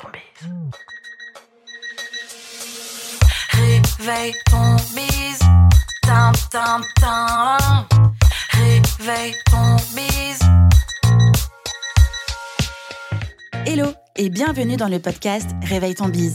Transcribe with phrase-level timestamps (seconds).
[0.00, 0.50] ton bise.
[3.98, 5.38] Réveille ton bise.
[8.50, 10.38] Réveille ton bise.
[13.66, 16.34] Hello et bienvenue dans le podcast Réveille ton bise.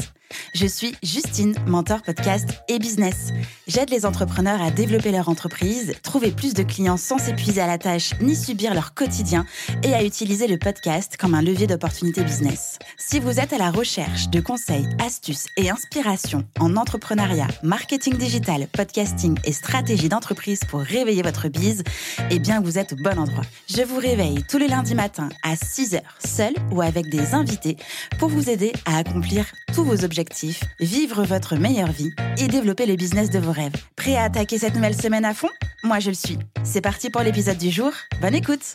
[0.54, 3.32] Je suis Justine, mentor podcast et business.
[3.68, 7.78] J'aide les entrepreneurs à développer leur entreprise, trouver plus de clients sans s'épuiser à la
[7.78, 9.46] tâche ni subir leur quotidien
[9.84, 12.75] et à utiliser le podcast comme un levier d'opportunité business.
[12.98, 18.68] Si vous êtes à la recherche de conseils, astuces et inspirations en entrepreneuriat, marketing digital,
[18.68, 21.84] podcasting et stratégie d'entreprise pour réveiller votre bise,
[22.32, 23.44] eh bien vous êtes au bon endroit.
[23.68, 27.76] Je vous réveille tous les lundis matins à 6h, seul ou avec des invités
[28.18, 32.96] pour vous aider à accomplir tous vos objectifs, vivre votre meilleure vie et développer le
[32.96, 33.76] business de vos rêves.
[33.98, 35.50] Prêt à attaquer cette nouvelle semaine à fond?
[35.84, 36.40] Moi je le suis.
[36.64, 37.92] C'est parti pour l'épisode du jour.
[38.22, 38.72] Bonne écoute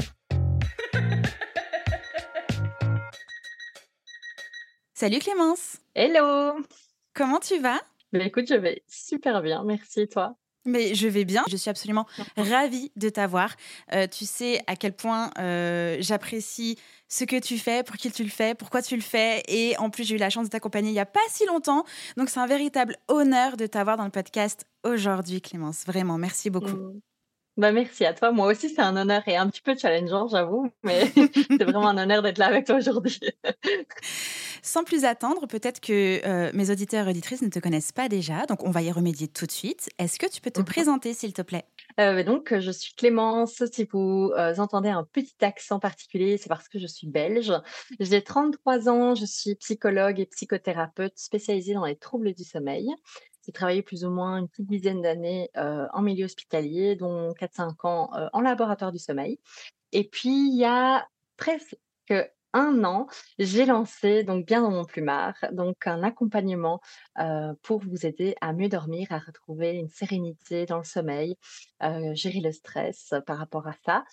[5.01, 6.63] Salut Clémence Hello
[7.15, 7.81] Comment tu vas?
[8.13, 10.37] Mais écoute, je vais super bien, merci toi?
[10.67, 11.43] Mais je vais bien.
[11.49, 12.05] Je suis absolument
[12.37, 13.55] ravie de t'avoir.
[13.95, 16.77] Euh, tu sais à quel point euh, j'apprécie
[17.09, 19.43] ce que tu fais, pour qui tu le fais, pourquoi tu le fais.
[19.49, 21.85] Et en plus, j'ai eu la chance de t'accompagner il n'y a pas si longtemps.
[22.19, 25.87] Donc, c'est un véritable honneur de t'avoir dans le podcast aujourd'hui, Clémence.
[25.87, 26.77] Vraiment, merci beaucoup.
[26.77, 27.01] Mm.
[27.61, 28.33] Bah merci à toi.
[28.33, 31.05] Moi aussi, c'est un honneur et un petit peu challengeant, j'avoue, mais
[31.51, 33.21] c'est vraiment un honneur d'être là avec toi aujourd'hui.
[34.63, 38.47] Sans plus attendre, peut-être que euh, mes auditeurs et auditrices ne te connaissent pas déjà,
[38.47, 39.91] donc on va y remédier tout de suite.
[39.99, 41.67] Est-ce que tu peux te présenter, s'il te plaît?
[41.99, 43.63] Euh, donc, je suis Clémence.
[43.71, 47.53] Si vous euh, entendez un petit accent particulier, c'est parce que je suis belge.
[47.99, 52.89] J'ai 33 ans, je suis psychologue et psychothérapeute spécialisée dans les troubles du sommeil.
[53.45, 57.87] J'ai travaillé plus ou moins une petite dizaine d'années euh, en milieu hospitalier, dont 4-5
[57.87, 59.39] ans euh, en laboratoire du sommeil.
[59.93, 61.77] Et puis, il y a presque
[62.53, 63.07] un an,
[63.39, 66.81] j'ai lancé, donc bien dans mon plumard, donc un accompagnement
[67.63, 71.37] pour vous aider à mieux dormir, à retrouver une sérénité dans le sommeil,
[72.13, 74.05] gérer le stress par rapport à ça.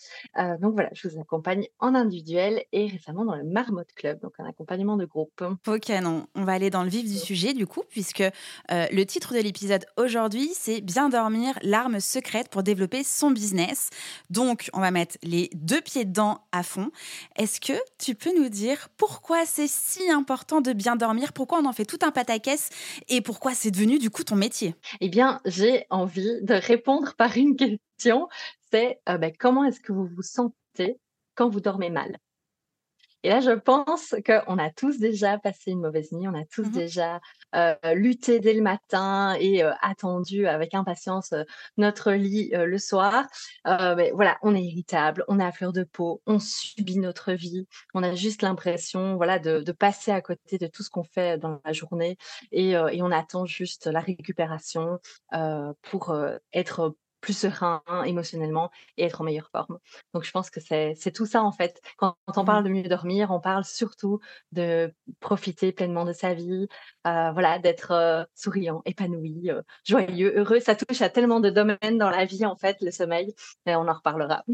[0.58, 4.48] Donc voilà, je vous accompagne en individuel et récemment dans le Marmotte Club, donc un
[4.48, 5.42] accompagnement de groupe.
[5.66, 8.24] Ok, non, on va aller dans le vif du sujet du coup, puisque
[8.68, 13.90] le titre de l'épisode aujourd'hui, c'est Bien dormir, l'arme secrète pour développer son business.
[14.30, 16.90] Donc, on va mettre les deux pieds dedans à fond.
[17.36, 21.66] Est-ce que tu peux nous dire pourquoi c'est si important de bien dormir, pourquoi on
[21.66, 22.70] en fait tout un pataquès
[23.08, 24.74] et pourquoi c'est devenu du coup ton métier?
[25.00, 28.28] Eh bien, j'ai envie de répondre par une question,
[28.70, 31.00] c'est euh, ben, comment est-ce que vous vous sentez
[31.34, 32.18] quand vous dormez mal?
[33.24, 36.64] Et là, je pense qu'on a tous déjà passé une mauvaise nuit, on a tous
[36.64, 36.70] Mhm.
[36.70, 37.20] déjà
[37.54, 41.42] euh, lutté dès le matin et euh, attendu avec impatience euh,
[41.76, 43.26] notre lit le soir.
[43.64, 47.66] Ben, voilà, on est irritable, on est à fleur de peau, on subit notre vie,
[47.94, 51.38] on a juste l'impression voilà, de, de passer à côté de tout ce qu'on fait
[51.38, 52.16] dans la journée
[52.52, 54.98] et, et on attend juste la récupération
[55.82, 56.16] pour
[56.52, 59.78] être plus serein émotionnellement et être en meilleure forme.
[60.14, 61.80] Donc, je pense que c'est tout ça, en fait.
[61.96, 62.44] Quand on Mhm.
[62.44, 64.20] parle de mieux dormir, on parle surtout
[64.52, 66.68] de profiter pleinement de sa vie,
[67.06, 70.60] euh, voilà, d'être euh, souriant, épanoui, euh, joyeux, heureux.
[70.60, 73.34] Ça touche à tellement de domaines dans la vie, en fait, le sommeil.
[73.66, 74.44] Et on en reparlera.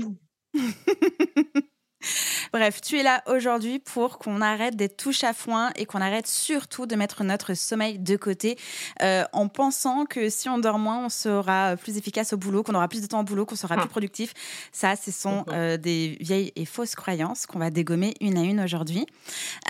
[2.53, 6.26] Bref, tu es là aujourd'hui pour qu'on arrête d'être touche à foin et qu'on arrête
[6.26, 8.56] surtout de mettre notre sommeil de côté
[9.03, 12.75] euh, en pensant que si on dort moins, on sera plus efficace au boulot, qu'on
[12.75, 13.88] aura plus de temps au boulot, qu'on sera plus Ah.
[13.88, 14.32] productif.
[14.72, 18.60] Ça, ce sont euh, des vieilles et fausses croyances qu'on va dégommer une à une
[18.60, 19.06] aujourd'hui.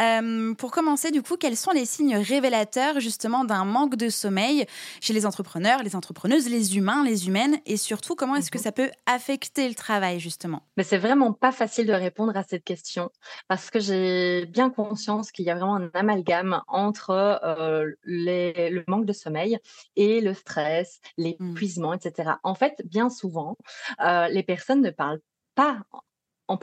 [0.01, 4.67] Euh, pour commencer, du coup, quels sont les signes révélateurs justement d'un manque de sommeil
[5.01, 7.59] chez les entrepreneurs, les entrepreneuses, les humains, les humaines?
[7.67, 8.65] Et surtout comment est-ce que Mhm.
[8.65, 10.63] ça peut affecter le travail justement?
[10.77, 13.11] Mais c'est vraiment pas facile de répondre à cette question
[13.49, 18.85] parce que j'ai bien conscience qu'il y a vraiment un amalgame entre euh, les- le
[18.89, 19.59] manque de sommeil
[19.97, 22.33] et le stress, l'épuisement, etc.
[22.43, 23.57] En fait, bien souvent,
[24.01, 25.21] euh, les personnes ne parlent
[25.55, 25.83] pas
[26.49, 26.59] en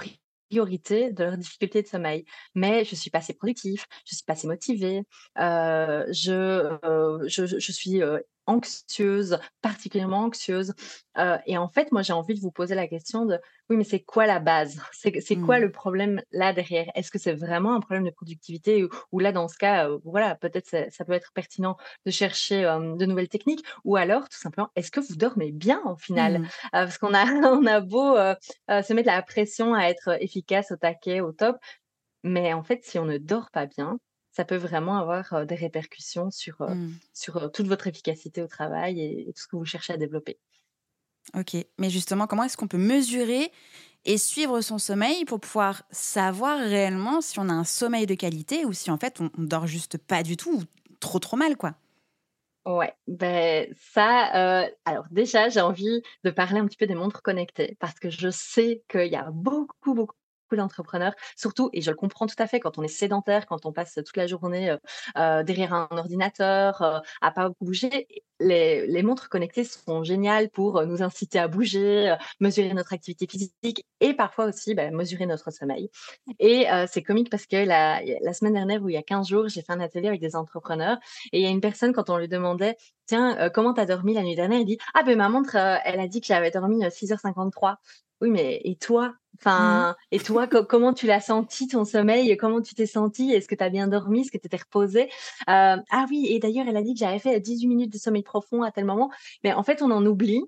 [0.50, 4.34] priorité de leurs difficultés de sommeil, mais je suis pas assez productif, je suis pas
[4.34, 5.04] assez motivée,
[5.40, 6.32] euh, je,
[6.86, 10.74] euh, je, suis euh, anxieuse, particulièrement anxieuse.
[11.46, 13.40] Et en fait, moi, j'ai envie de vous poser la question de,
[13.72, 14.80] oui, mais c'est quoi la base?
[15.22, 15.60] C'est quoi Mm.
[15.60, 16.88] le problème là derrière?
[16.96, 20.36] Est-ce que c'est vraiment un problème de productivité ou, là, dans ce cas, euh, voilà,
[20.36, 24.38] peut-être ça, ça peut être pertinent de chercher euh, de nouvelles techniques ou alors, tout
[24.38, 26.38] simplement, est-ce que vous dormez bien au final?
[26.38, 26.40] Euh,
[26.72, 27.26] Parce qu'on a,
[27.58, 28.16] on a beau
[28.70, 31.58] se mettre la pression à être efficace, au taquet, au top,
[32.24, 34.00] mais en fait, si on ne dort pas bien,
[34.32, 37.02] ça peut vraiment avoir des répercussions sur, euh, Mm.
[37.14, 39.98] sur euh, toute votre efficacité au travail et, et tout ce que vous cherchez à
[39.98, 40.40] développer.
[41.38, 43.52] Ok, mais justement, comment est-ce qu'on peut mesurer
[44.06, 48.66] et suivre son sommeil pour pouvoir savoir réellement si on a un sommeil de qualité
[48.66, 50.64] ou si en fait on, on dort juste pas du tout ou
[51.00, 51.76] trop trop mal quoi?
[52.66, 57.24] Ouais, ben ça, heu, alors déjà, j'ai envie de parler un petit peu des montres
[57.24, 60.16] connectées parce que je sais qu'il y a beaucoup, beaucoup
[60.58, 63.72] d'entrepreneurs, surtout et je le comprends tout à fait quand on est sédentaire, quand on
[63.74, 68.08] passe toute la journée, heu, derrière un ordinateur, heu, à pas bouger.
[68.40, 74.14] Les montres connectées sont géniales pour, nous inciter à bouger, mesurer notre activité physique et
[74.14, 75.90] parfois aussi, bah, mesurer notre sommeil
[76.40, 79.28] et heu, c'est comique parce que la la semaine dernière ou il y a 15
[79.30, 80.98] jours, j'ai fait un atelier avec des entrepreneurs
[81.32, 82.78] et il y a une personne quand on lui demandait:
[83.08, 85.56] «Tiens, heu, comment tu as dormi la nuit dernière?» il dit: «Ah ben ma montre,
[85.56, 87.78] elle a dit que j'avais dormi, heu, 6:53».
[88.22, 89.14] Oui, mais et toi?
[89.58, 89.84] Mmh.
[89.84, 92.38] Enfin, et toi, co comment tu l'as senti ton sommeil?
[92.38, 94.22] Comment tu t'es senti Est-ce que tu as bien dormi?
[94.22, 95.06] Est-ce que tu étais reposée?
[95.50, 98.24] Heu, ah oui, et d'ailleurs, elle a dit que j'avais fait 18 minutes de sommeil
[98.24, 99.10] profond à tel moment.
[99.44, 100.44] Mais en fait, on en oublie,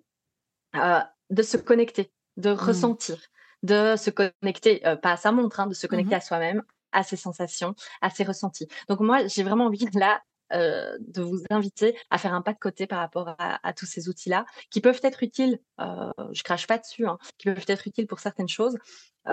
[1.29, 2.87] de se connecter, de Mmh.
[2.89, 3.17] ressentir,
[3.63, 6.63] de se connecter, heu, pas à sa montre, hein, de se Mmh connecter à soi-même,
[6.91, 8.67] à ses sensations, à ses ressentis.
[8.89, 10.21] Donc moi, j'ai vraiment envie là,
[10.53, 13.85] heu, de vous inviter à faire un pas de côté par rapport à à tous
[13.85, 17.87] ces outils-là, qui peuvent être utiles, heu, je crache pas dessus, hein, qui peuvent être
[17.87, 18.77] utiles pour certaines choses.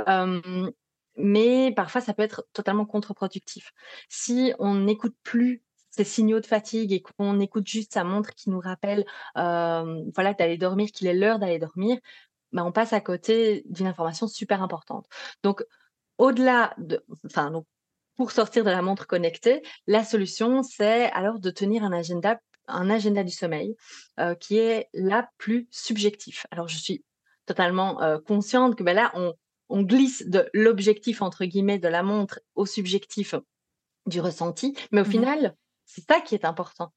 [0.07, 0.71] Hem,
[1.17, 3.73] mais parfois ça peut être totalement contre-productif.
[4.09, 8.49] Si on n'écoute plus ces signaux de fatigue et qu'on écoute juste sa montre qui
[8.51, 9.05] nous rappelle,
[9.35, 11.99] voilà, d'aller dormir, qu'il est l'heure d'aller dormir,
[12.53, 15.07] bah, on passe à côté d'une information super importante.
[15.43, 15.65] Donc
[16.19, 17.67] au-delà de enfin donc
[18.17, 22.91] pour sortir de la montre connectée, la solution, c'est alors de tenir un agenda un
[22.91, 23.75] agenda du sommeil,
[24.21, 26.47] heu, qui est là plus subjectif.
[26.51, 27.05] Alors je suis
[27.47, 29.35] totalement, heu, consciente que, bah, là, on
[29.73, 33.35] on glisse de «l'objectif» entre guillemets de la montre au subjectif
[34.07, 35.57] du ressenti, mais au Mmh final,
[35.87, 36.93] c'est ça qui est important.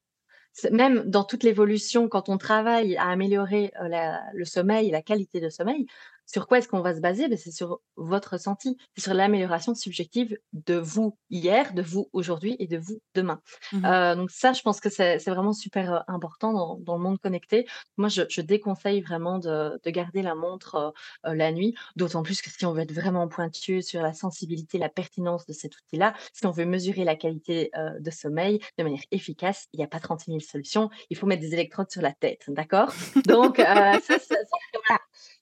[0.70, 5.48] Même dans toute l'évolution, quand on travaille à améliorer, la le sommeil, la qualité de
[5.48, 5.86] sommeil,
[6.26, 7.28] sur quoi est-ce qu'on va se baser?
[7.28, 12.56] Beh, c'est sur votre ressenti, c'est sur l'amélioration subjective de vous hier, de vous aujourd'hui
[12.58, 13.40] et de vous demain.
[13.72, 13.84] mh.
[13.84, 17.66] Heu, donc ça, je pense que c'est vraiment super, important dans dans le monde connecté.
[17.96, 20.94] Moi, je je déconseille vraiment de de garder la montre,
[21.24, 24.88] la nuit, d'autant plus que si on veut être vraiment pointueux sur la sensibilité, la
[24.88, 29.66] pertinence de cet outil-là, si on veut mesurer la qualité, de sommeil de manière efficace,
[29.72, 32.44] il y a pas 36 000 solutions, il faut mettre des électrodes sur la tête,
[32.48, 32.94] d'accord?
[33.24, 34.63] Donc heu, ça ça ça voilà,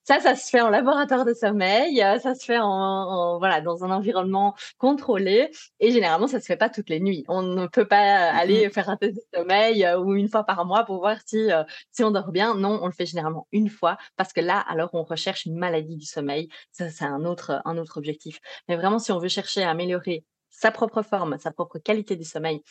[0.04, 3.60] ça, ça se fait en laboratoire de sommeil, heu, ça se fait en en voilà,
[3.60, 5.50] dans un environnement contrôlé
[5.80, 7.24] et généralement, ça se fait pas toutes les nuits.
[7.28, 10.64] On ne peut pas aller faire un test de sommeil, heu, ou une fois par
[10.64, 12.54] mois pour voir si, heu, si on dort bien.
[12.54, 15.96] Non, on le fait généralement une fois parce que là, alors, on recherche une maladie
[15.96, 16.48] du sommeil.
[16.72, 18.40] Ça, c'est un autre, un autre objectif.
[18.68, 22.24] Mais vraiment, si on veut chercher à améliorer sa propre forme, sa propre qualité du
[22.24, 22.62] sommeil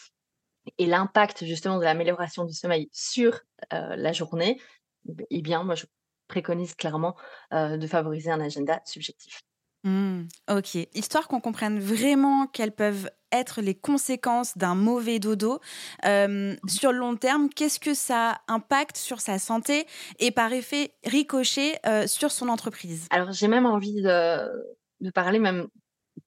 [0.77, 3.39] et l'impact justement de l'amélioration du sommeil sur,
[3.71, 4.59] la journée,
[5.29, 5.85] eh bien, moi, je
[6.31, 7.16] préconise clairement,
[7.51, 9.42] de favoriser un agenda subjectif.
[9.83, 10.24] Mmh.
[10.50, 10.75] OK.
[10.94, 15.60] Histoire qu'on comprenne vraiment quelles peuvent être les conséquences d'un mauvais dodo,
[16.04, 19.86] hem, sur le long terme, qu'est-ce que ça impacte sur sa santé
[20.19, 23.07] et par effet ricochet, sur son entreprise?
[23.10, 24.48] Alors, j'ai même envie de
[25.01, 25.68] de parler même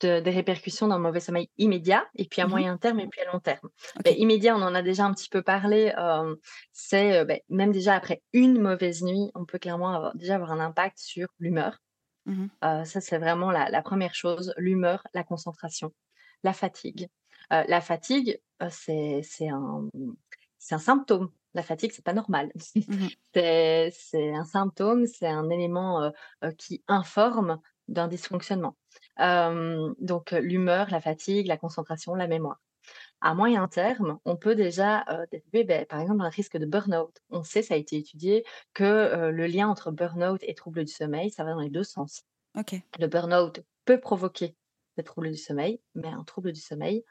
[0.00, 3.20] de des répercussions d'un mauvais sommeil immédiat et puis à Mmh moyen terme et puis
[3.20, 3.68] à long terme.
[3.98, 4.08] OK.
[4.16, 6.36] immédiat, on en a déjà un petit peu parlé, hem,
[6.72, 10.52] c'est, heu, beh, même déjà après une mauvaise nuit, on peut clairement avoir déjà avoir
[10.52, 11.78] un impact sur l'humeur.
[12.26, 15.92] Mmh Heu, ça, c'est vraiment la la 1 chose, l'humeur, la concentration,
[16.42, 17.08] la fatigue.
[17.50, 19.88] La fatigue, c'est un,
[20.78, 21.30] symptôme.
[21.54, 22.50] La fatigue, c'est pas normal.
[22.88, 26.12] Mmh C'est un symptôme, c'est un élément,
[26.58, 28.76] qui informe d'un dysfonctionnement.
[29.18, 32.60] Donc l'humeur, la fatigue, la concentration, la mémoire.
[33.20, 37.16] À moyen terme, on peut déjà, développer, beh, par exemple, un risque de burn-out.
[37.30, 41.30] On sait, ça a été étudié, que, le lien entre burn-out et troubles du sommeil,
[41.30, 42.22] ça va dans les 2 sens.
[42.58, 42.74] OK.
[42.98, 44.54] Le burn-out peut provoquer
[44.98, 47.04] des troubles du sommeil, mais un trouble du sommeil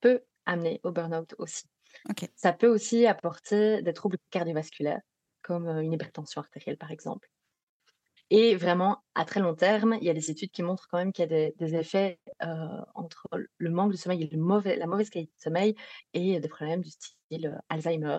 [0.00, 1.64] peut amener au burn-out aussi.
[2.10, 2.30] OK.
[2.36, 5.00] Ça peut aussi apporter des troubles cardiovasculaires,
[5.40, 7.30] comme, une hypertension artérielle, par exemple.
[8.30, 11.12] Et vraiment, à très long terme, il y a des études qui montrent quand même
[11.12, 12.46] qu'il y a des des effets, heu,
[12.94, 13.28] entre
[13.58, 15.76] le manque de sommeil et le mauvais la mauvaise qualité de sommeil
[16.12, 18.18] et des problèmes du style, heu, Alzheimer.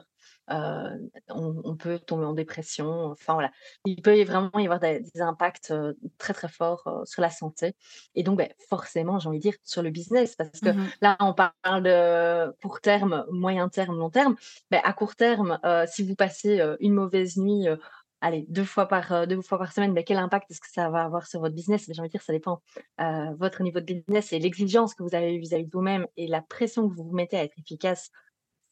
[0.49, 3.51] Heu, on on peut tomber en dépression, enfin voilà.
[3.85, 5.73] Il peut vraiment y avoir des des impacts,
[6.17, 7.75] très, très forts, sur la santé
[8.15, 11.17] et donc beh, forcément, j'ai envie de dire, sur le business parce que Mmh là,
[11.19, 14.35] on parle de court terme, moyen terme, long terme.
[14.71, 17.67] Beh, à court terme, si vous passez, une mauvaise nuit,
[18.21, 20.89] Allez, 2 fois par, heu, 2 fois par semaine, mais quel impact est-ce que ça
[20.89, 21.85] va avoir sur votre business?
[21.91, 22.61] J'ai envie de dire, ça dépend,
[22.99, 26.41] heu, votre niveau de business et l'exigence que vous avez vis-à-vis de vous-même et la
[26.41, 28.09] pression que vous vous mettez à être efficace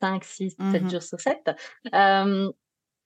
[0.01, 1.51] 5, 6, 7 Mmh jours sur 7.
[1.93, 2.51] Hem,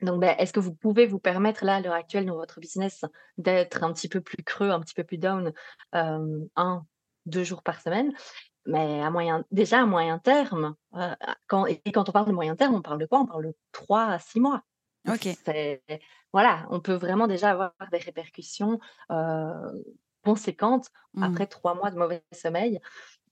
[0.01, 3.03] Donc, beh, est-ce que vous pouvez vous permettre là, à l'heure actuelle dans votre business,
[3.38, 5.53] d'être un petit peu plus creux, un petit peu plus down,
[5.93, 8.13] hem, 1-2 jours par semaine?
[8.65, 12.34] Mais à moyen déjà à moyen terme, heu, à quand et quand on parle de
[12.34, 13.22] moyen terme, on parle de quoi?
[13.22, 14.63] On parle de 3 à 6 mois.
[15.08, 15.39] OK.
[16.34, 18.79] voilà, on peut vraiment déjà avoir des répercussions,
[20.24, 21.22] conséquentes Mmh.
[21.22, 22.79] après 3 mois de mauvais sommeil.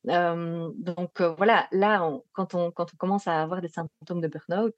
[0.05, 4.75] Donc voilà, là, on quand on quand on commence à avoir des symptômes de burn-out,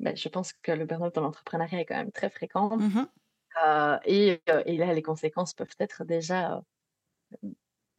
[0.00, 3.08] bah, je pense que le burn-out dans l'entrepreneuriat est quand même très fréquent, Mmh
[4.06, 6.62] et et là, les conséquences peuvent être déjà,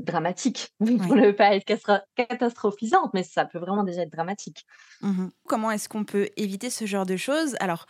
[0.02, 0.70] heu, dramatiques.
[1.02, 1.16] Pour Oui.
[1.16, 4.66] ne pas être castra catastrophisantes, mais ça peut vraiment déjà être dramatique.
[5.02, 7.56] Mmh Comment est-ce qu'on peut éviter ce genre de choses?
[7.60, 7.86] Alors,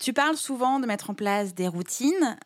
[0.00, 2.38] tu parles souvent de mettre en place des routines.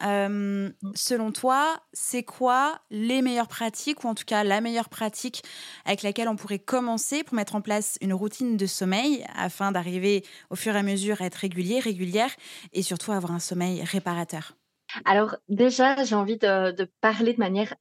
[0.82, 0.94] Mmh.
[0.94, 5.44] selon toi, c'est quoi les meilleures pratiques ou en tout cas la meilleure pratique
[5.84, 10.25] avec laquelle on pourrait commencer pour mettre en place une routine de sommeil afin d'arriver
[10.50, 12.30] au fur et à mesure à être régulier, régulière
[12.72, 14.54] et surtout avoir un sommeil réparateur?
[15.04, 17.75] Alors déjà, j'ai envie de de parler de manière,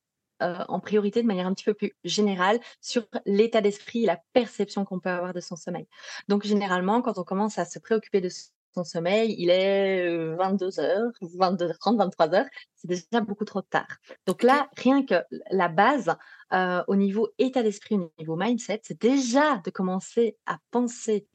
[0.43, 4.19] heu, en priorité, de manière un petit peu plus générale sur l'état d'esprit et la
[4.33, 5.87] perception qu'on peut avoir de son sommeil.
[6.27, 8.29] Donc généralement, quand on commence à se préoccuper de
[8.75, 13.87] son sommeil, il est, heu, 22:00, 22:30-23:00, c'est déjà beaucoup trop tard.
[14.27, 15.15] Donc là, rien que
[15.51, 16.15] la base,
[16.53, 21.27] heu, au niveau état d'esprit, au niveau mindset, c'est déjà de commencer à penser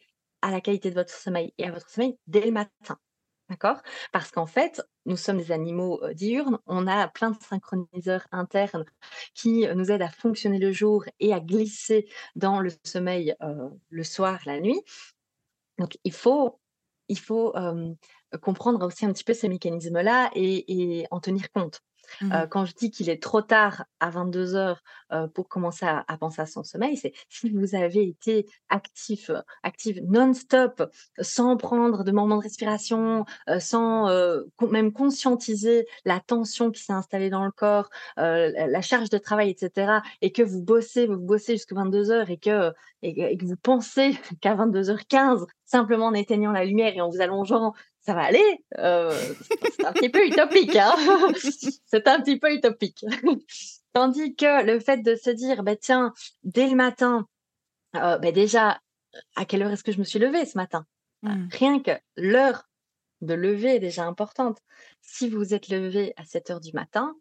[0.42, 2.98] à la qualité de votre sommeil et à votre sommeil dès le matin.
[3.50, 3.82] D'accord?
[4.12, 8.84] Parce qu'en fait, nous sommes des animaux, diurnes, on a plein de synchroniseurs internes
[9.34, 13.34] qui, nous aident à fonctionner le jour et à glisser dans le sommeil,
[13.90, 14.80] le soir, la nuit.
[15.78, 16.60] Donc il faut
[17.08, 17.54] il faut,
[18.42, 21.82] comprendre aussi un petit peu ces mécanismes-là et en tenir compte.
[22.20, 22.42] Mmh.
[22.50, 26.42] quand je dis qu'il est trop tard à 22:00, heu, pour commencer à à penser
[26.42, 29.30] à son sommeil, c'est si vous avez été actif,
[29.62, 30.82] active non-stop,
[31.20, 33.24] sans prendre de moments de respiration,
[33.58, 34.08] sans,
[34.56, 39.50] con même conscientiser la tension qui s'est installée dans le corps, la charge de travail
[39.50, 43.36] et cetera et que vous bossez, vous bossez jusqu'à 22:00 et que et que et
[43.36, 48.14] que vous pensez qu'à 22:15, simplement en éteignant la lumière et en vous allongeant, ça
[48.14, 49.36] va aller, heu,
[49.70, 50.94] c'est un petit peu utopique, hein.
[51.86, 53.04] C'est un petit peu utopique.
[53.94, 56.12] Tandis que le fait de se dire: «Bah, tiens,
[56.44, 57.26] dès le matin,
[57.96, 58.80] heu, bah, déjà,
[59.36, 60.86] à quelle heure est-ce que je me suis levée ce matin?»
[61.28, 61.50] heu, mh.
[61.52, 62.64] rien que l'heure
[63.22, 64.60] de lever est déjà importante.
[65.02, 67.16] Si vous êtes levé à sept heures du matin,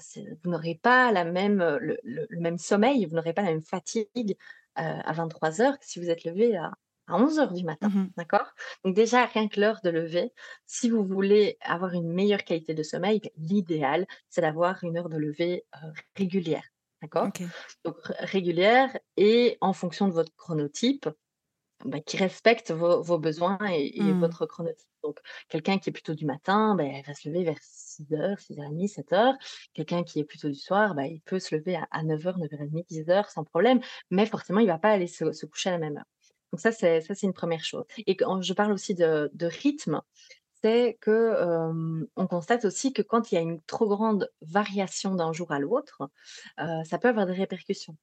[0.00, 3.42] c'est vous n'aurez pas la même, heu, le le le même sommeil, vous n'aurez pas
[3.42, 4.36] la même fatigue,
[4.76, 6.72] à 23:00 que si vous êtes levé à
[7.06, 8.52] à onze heures du matin, Mmh d'accord?
[8.84, 10.32] Donc déjà, rien que l'heure de lever,
[10.66, 15.08] si vous voulez avoir une meilleure qualité de sommeil, beh, l'idéal, c'est d'avoir une heure
[15.08, 15.66] de lever,
[16.16, 16.64] régulière,
[17.02, 17.30] d'accord?
[17.84, 21.08] Donc ré régulière et en fonction de votre chronotype,
[21.84, 24.14] bah, qui respecte vos vos besoins et et Mmh.
[24.14, 24.88] votre chronotype.
[25.02, 28.88] Donc quelqu'un qui est plutôt du matin, beh, elle va se lever vers 6:00, 6:30,
[28.88, 29.34] 7:00.
[29.74, 32.86] Quelqu'un qui est plutôt du soir, bah, il peut se lever à à 9:00, 9:30,
[32.88, 35.98] 10:00 sans problème, mais forcément, il va pas aller se se coucher à la même
[35.98, 36.15] heure.
[36.52, 39.46] Donc ça, c'est ça, c'est une première chose et quand je parle aussi de de
[39.46, 40.02] rythme,
[40.62, 41.12] c'est que,
[42.16, 45.58] on constate aussi que quand il y a une trop grande variation d'un jour à
[45.60, 46.10] l'autre,
[46.58, 47.96] ça peut avoir des répercussions.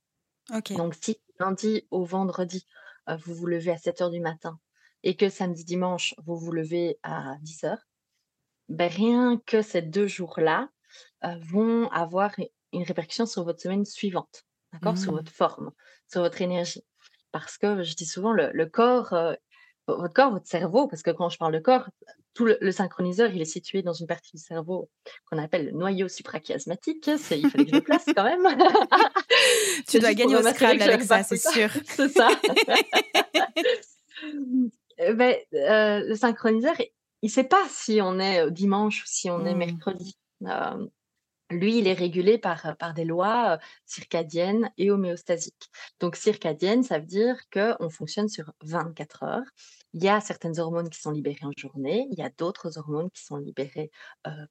[0.75, 2.67] Donc si lundi au vendredi,
[3.07, 4.59] vous vous levez à sept heures du matin
[5.03, 7.87] et que samedi, dimanche, vous vous levez à 10:00,
[8.69, 10.69] beh, rien que ces 2 jours-là,
[11.41, 12.33] vont avoir
[12.73, 14.97] une répercussion sur votre semaine suivante, d'accord?
[14.99, 15.17] Sur Mmh.
[15.17, 15.71] votre forme,
[16.11, 16.83] sur votre énergie.
[17.33, 19.09] Parce que je dis souvent le le corps,
[19.87, 21.89] vo votre corps, votre cerveau, parce que quand je parle de corps,
[22.35, 24.91] tout le le synchroniseur, il est situé dans une partie du cerveau
[25.25, 27.09] qu'on appelle le noyau suprachiasmatique.
[27.31, 28.47] Il fallait que je le place quand même.
[29.87, 31.69] Tu dois gagner au Scrabble avec ça, c'est sûr.
[31.85, 32.39] C'est ça.
[34.99, 36.89] Heu, beh, heu, le synchroniseur, il
[37.25, 39.55] il sait pas si on est, heu, dimanche ou si on est Mmh.
[39.55, 40.17] mercredi.
[41.53, 45.69] Lui, il est régulé par, par des lois, heu, circadiennes et homéostasiques.
[45.99, 49.43] Donc circadienne, ça veut dire qu'on fonctionne sur 24 heures.
[49.93, 53.11] Il y a certaines hormones qui sont libérées en journée, il y a d'autres hormones
[53.11, 53.91] qui sont libérées,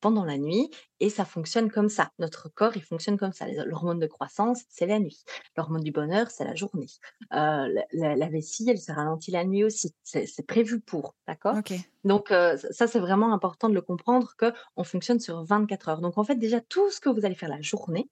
[0.01, 0.71] pendant la nuit
[1.01, 2.11] et ça fonctionne comme ça.
[2.19, 3.47] Notre corps, il fonctionne comme ça.
[3.65, 5.25] L'hormone de croissance, c'est la nuit.
[5.57, 6.87] L'hormone du bonheur, c'est la journée.
[7.31, 9.95] La vessie, elle se ralentit la nuit aussi.
[10.05, 11.59] C'est prévu pour, d'accord?
[12.05, 16.01] Donc ça, c'est vraiment important de le comprendre qu'on fonctionne sur 24 heures.
[16.01, 18.09] Donc en fait, déjà, tout ce que vous allez faire la journée,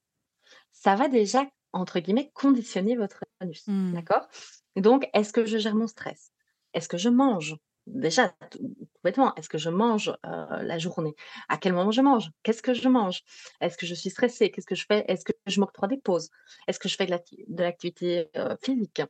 [0.73, 3.93] ça va déjà, entre guillemets, «conditionner» votre anus, Mmh.
[3.95, 4.29] d'accord?
[4.77, 6.31] Donc est-ce que je gère mon stress?
[6.75, 7.57] Est-ce que je mange?
[7.87, 11.15] Déjà, tout bêtement, est-ce que je mange, la journée?
[11.49, 12.31] À quel moment je mange?
[12.43, 13.23] Qu'est-ce que je mange?
[13.61, 14.51] Est-ce que je suis stressée?
[14.51, 15.05] Qu'est-ce que je fais?
[15.09, 16.31] Est-ce que je m'octroie des pauses?
[16.69, 18.31] Est-ce que je fais de l'acti de l'activité,
[18.63, 19.03] physique?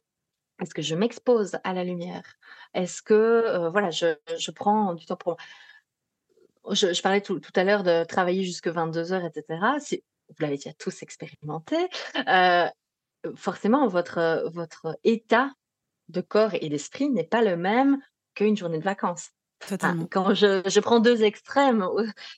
[0.61, 2.23] Est-ce que je m'expose à la lumière?
[2.75, 5.37] Est-ce que, voilà, je, prends du temps pour
[6.71, 9.79] je, parlais tout, à l'heure de travailler jusque 22 heures, etc.
[9.81, 11.76] Si, vous l'avez déjà tous expérimenté,
[13.35, 15.50] forcément, votre état
[16.11, 17.99] de corps et d'esprit n'est pas le même
[18.35, 19.31] qu'une journée de vacances.
[19.69, 20.07] Totalement.
[20.11, 21.87] quand je, je prends deux extrêmes,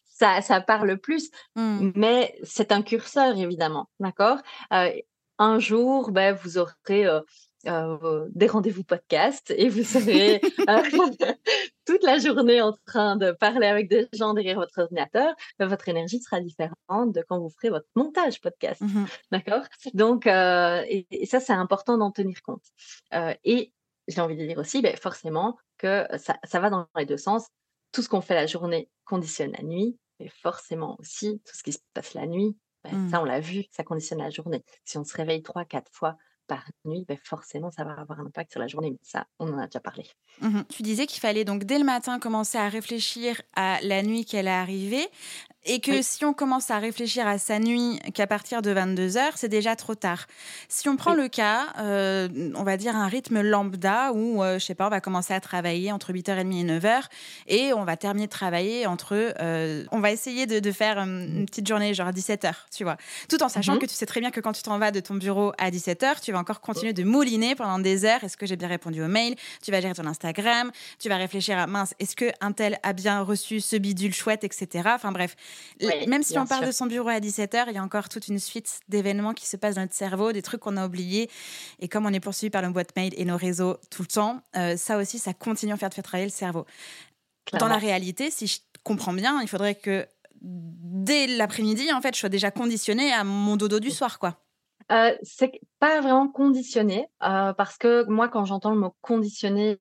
[0.05, 1.93] ça, ça parle plus, Mmh.
[1.95, 4.39] mais c'est un curseur, évidemment, d'accord?
[4.73, 4.91] Euh,
[5.39, 7.21] Un jour, ben, vous aurez euh,
[7.67, 10.83] euh, des rendez-vous podcast et vous serez euh,
[11.85, 15.89] toute la journée en train de parler avec des gens derrière votre ordinateur, ben, votre
[15.89, 18.81] énergie sera différente de quand vous ferez votre montage podcast.
[18.81, 19.65] Mmh D'accord?
[19.95, 22.65] Donc, euh, et, et ça, c'est important d'en tenir compte.
[23.15, 23.73] Euh, et
[24.09, 27.47] j'ai envie de dire aussi, ben, forcément, que ça, ça va dans les deux sens.
[27.93, 31.73] Tout ce qu'on fait la journée conditionne la nuit, mais forcément aussi, tout ce qui
[31.73, 33.11] se passe la nuit, ben, Mmh.
[33.11, 34.65] ça, on l'a vu, ça conditionne la journée.
[34.85, 38.27] Si on se réveille trois, quatre fois par nuit, ben, forcément, ça va avoir un
[38.27, 38.91] impact sur la journée.
[38.91, 40.05] Mais ça, on en a déjà parlé.
[40.41, 44.25] Mmh Tu disais qu'il fallait donc dès le matin commencer à réfléchir à la nuit
[44.25, 45.07] qu'elle est arrivée
[45.65, 46.03] et que Oui.
[46.03, 49.77] si on commence à réfléchir à sa nuit qu'à partir de 22 heures, c'est déjà
[49.77, 50.27] trop tard.
[50.69, 51.19] Si on prend Oui.
[51.23, 54.91] le cas, euh, on va dire un rythme lambda où, euh, je sais pas, on
[54.91, 57.03] va commencer à travailler entre 8h30 et 9h
[57.47, 59.15] et on va terminer de travailler entre...
[59.41, 62.97] euh, on va essayer de, de faire une petite journée genre à 17h, tu vois.
[63.29, 63.79] Tout en sachant Mhm.
[63.79, 66.21] que tu sais très bien que quand tu t'en vas de ton bureau à 17h,
[66.21, 68.23] tu vas encore continuer de mouliner pendant des heures.
[68.25, 71.59] Est-ce que j'ai bien répondu aux mails Tu vas gérer ton Instagram, tu vas réfléchir
[71.59, 74.91] à mince, est-ce que un tel a bien reçu ce bidule chouette, etc.
[74.95, 75.37] Enfin bref,
[75.81, 76.67] Oui, même si on part sûr.
[76.67, 79.57] de son bureau à 17h, il y a encore toute une suite d'événements qui se
[79.57, 81.31] passent dans notre cerveau, des trucs qu'on a oubliés.
[81.81, 84.41] Et comme on est poursuivi par nos boîtes mail et nos réseaux tout le temps,
[84.57, 86.67] euh, ça aussi, ça continue à faire, de faire travailler le cerveau.
[87.59, 90.07] Dans la réalité, si je comprends bien, il faudrait que
[90.41, 94.39] dès l'après-midi, en fait, je sois déjà conditionnée à mon dodo du soir, quoi.
[94.91, 99.79] Euh, c'est pas vraiment conditionné euh, parce que moi, quand j'entends le mot conditionné,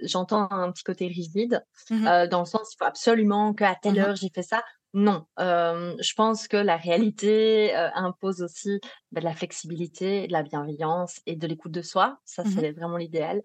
[0.00, 2.06] j'entends un petit côté rigide Mhm.
[2.06, 4.04] euh, dans le sens il faut absolument qu'à telle Mhm.
[4.04, 4.62] heure j'ai fait ça.
[4.94, 8.80] Non, euh, je pense que la réalité impose aussi
[9.12, 12.18] ben, de la flexibilité, de la bienveillance et de l'écoute de soi.
[12.24, 12.50] Ça, Mhm.
[12.50, 13.42] c'est vraiment l'idéal.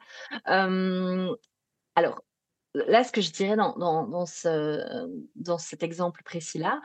[1.95, 2.21] Alors,
[2.73, 4.81] là, ce que je dirais dans, dans, dans, ce,
[5.35, 6.81] dans cet exemple précis-là,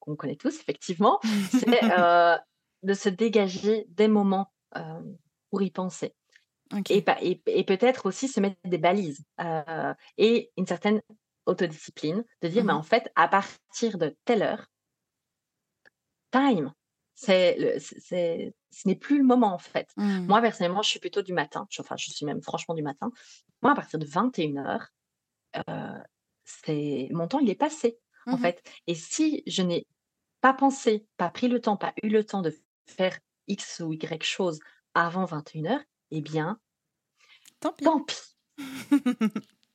[0.00, 1.18] qu'on connaît tous effectivement,
[1.50, 2.36] c'est euh,
[2.82, 5.00] de se dégager des moments euh,
[5.50, 6.14] pour y penser.
[6.88, 11.02] Et, pa- et, et peut-être aussi se mettre des balises euh, et une certaine
[11.46, 12.78] autodiscipline, de dire, mais Mhm.
[12.78, 14.66] en fait, à partir de telle heure,
[16.30, 16.72] time,
[17.14, 19.88] c'est, ce n'est plus le moment en fait.
[19.96, 20.26] Mhm.
[20.26, 23.10] Moi, personnellement, je suis plutôt du matin, enfin, je suis même franchement du matin.
[23.62, 24.92] Moi, à partir de 21h,
[26.44, 28.38] c'est mon temps, il est passé en Mhm.
[28.38, 28.62] fait.
[28.86, 29.86] Et si je n'ai
[30.40, 32.54] pas pensé, pas pris le temps, pas eu le temps de
[32.86, 34.60] faire X ou Y chose
[34.94, 36.58] avant 21h, eh bien,
[37.60, 37.84] Tant pis.
[37.84, 38.16] tant pis.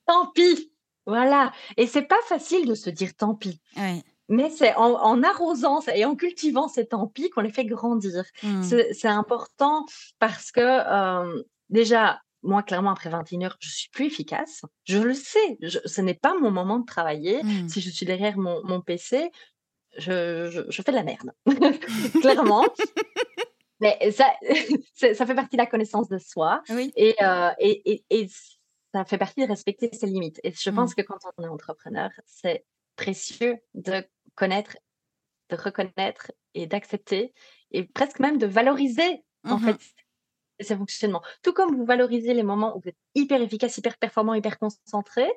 [0.06, 0.72] Tant pis.
[1.06, 1.52] Voilà.
[1.76, 3.60] Et c'est pas facile de se dire tant pis.
[3.76, 4.02] Ouais.
[4.28, 8.24] Mais c'est en, en arrosant et en cultivant ces tant pis qu'on les fait grandir.
[8.42, 8.62] Mhm.
[8.92, 9.86] C'est important
[10.18, 14.62] parce que euh, déjà, moi, clairement, après 21 heures, je suis plus efficace.
[14.84, 15.56] Je le sais.
[15.60, 17.42] Je- ce n'est pas mon moment de travailler.
[17.44, 17.68] Mhm.
[17.68, 19.30] Si je suis derrière mon, mon PC,
[19.98, 21.32] je, je- je fais de la merde.
[22.20, 22.64] clairement.
[23.80, 24.32] Mais ça,
[25.14, 26.62] ça fait partie de la connaissance de soi.
[26.70, 26.92] Oui.
[26.96, 28.28] Et, euh, et, et, et
[28.94, 30.40] ça fait partie de respecter ses limites.
[30.44, 30.74] Et je Mm.
[30.76, 32.64] pense que quand on est entrepreneur, c'est
[32.96, 34.04] précieux de
[34.34, 34.76] connaître,
[35.50, 37.34] de reconnaître et d'accepter
[37.70, 39.74] et presque même de valoriser en Mhm.
[39.74, 39.80] fait
[40.60, 41.22] ces fonctionnements.
[41.42, 45.30] Tout comme vous valorisez les moments où vous êtes hyper efficace, hyper performant, hyper concentré,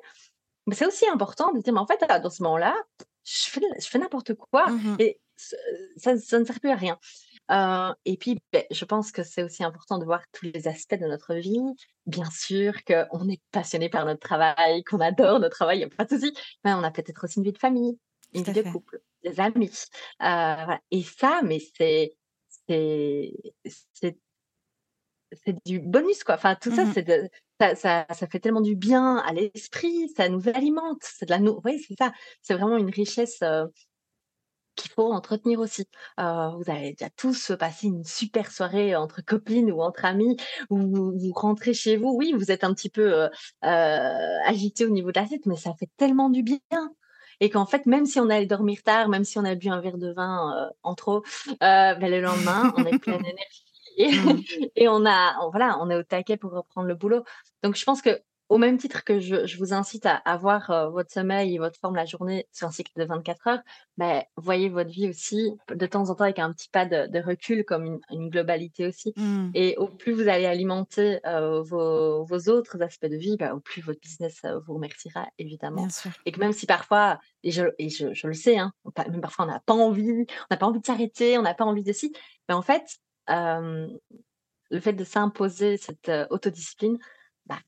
[0.66, 2.74] mais c'est aussi important de dire, mais en fait, dans ce moment-là,
[3.24, 4.96] je fais, je fais n'importe quoi Mhm.
[4.98, 5.56] et ça,
[6.18, 6.98] ça ne sert plus à rien.
[7.50, 10.94] Euh, et puis, ben, je pense que c'est aussi important de voir tous les aspects
[10.94, 11.58] de notre vie.
[12.06, 15.96] Bien sûr qu'on est passionné par notre travail, qu'on adore notre travail, il n'y a
[15.96, 16.32] pas de souci.
[16.64, 17.98] Mais on a peut-être aussi une vie de famille,
[18.34, 19.70] une vie de couple, des amis.
[20.22, 20.30] Euh,
[20.64, 20.80] voilà.
[20.90, 22.14] Et ça, mais c'est
[22.68, 23.32] c'est
[25.64, 26.34] du bonus quoi.
[26.36, 26.92] Enfin, tout ça, Mhm.
[26.92, 27.28] c'est de-
[27.60, 31.02] ça, ça, ça fait tellement du bien à l'esprit, ça nous alimente.
[31.02, 32.12] C'est de la oui, c'est ça.
[32.42, 33.66] C'est vraiment une richesse euh,
[34.76, 35.86] qu'il faut entretenir aussi.
[36.18, 40.36] Euh, vous avez déjà tous passé une super soirée entre copines ou entre amis,
[40.70, 42.14] où vous, vous rentrez chez vous.
[42.16, 43.28] Oui, vous êtes un petit peu euh,
[44.46, 46.58] agité au niveau de la tête, mais ça fait tellement du bien.
[47.40, 49.80] Et qu'en fait, même si on allait dormir tard, même si on a bu un
[49.80, 53.69] verre de vin euh, en trop, euh, ben, le lendemain, on est plein d'énergie
[54.02, 54.42] et, Mhm.
[54.76, 57.24] et on a, on- voilà, on est au taquet pour reprendre le boulot.
[57.62, 60.88] Donc, je pense que au même titre que je, je vous incite à avoir euh,
[60.88, 63.60] votre sommeil et votre forme la journée sur un cycle de 24 heures,
[63.96, 67.20] mais voyez votre vie aussi de temps en temps avec un petit pas de, de
[67.20, 69.12] recul comme une, une globalité aussi.
[69.16, 69.50] Mmh.
[69.54, 73.60] Et au plus vous allez alimenter euh, vos, vos autres aspects de vie, bah, au
[73.60, 75.82] plus votre business euh, vous remerciera évidemment.
[76.26, 78.72] Et que même si parfois, et je, et je, je le sais, hein,
[79.10, 81.64] même parfois on n'a pas envie, on n'a pas envie de s'arrêter, on n'a pas
[81.66, 82.12] envie de ci,
[82.48, 82.98] mais en fait,
[83.30, 83.88] euh,
[84.70, 86.98] le fait de s'imposer cette euh, autodiscipline,
[87.46, 87.58] bah,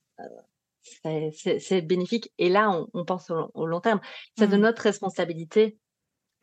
[1.32, 2.32] c'est c'est- bénéfique.
[2.38, 4.00] Et là, on, on pense au, long au long terme.
[4.38, 4.60] C'est de Mmh.
[4.60, 5.78] notre responsabilité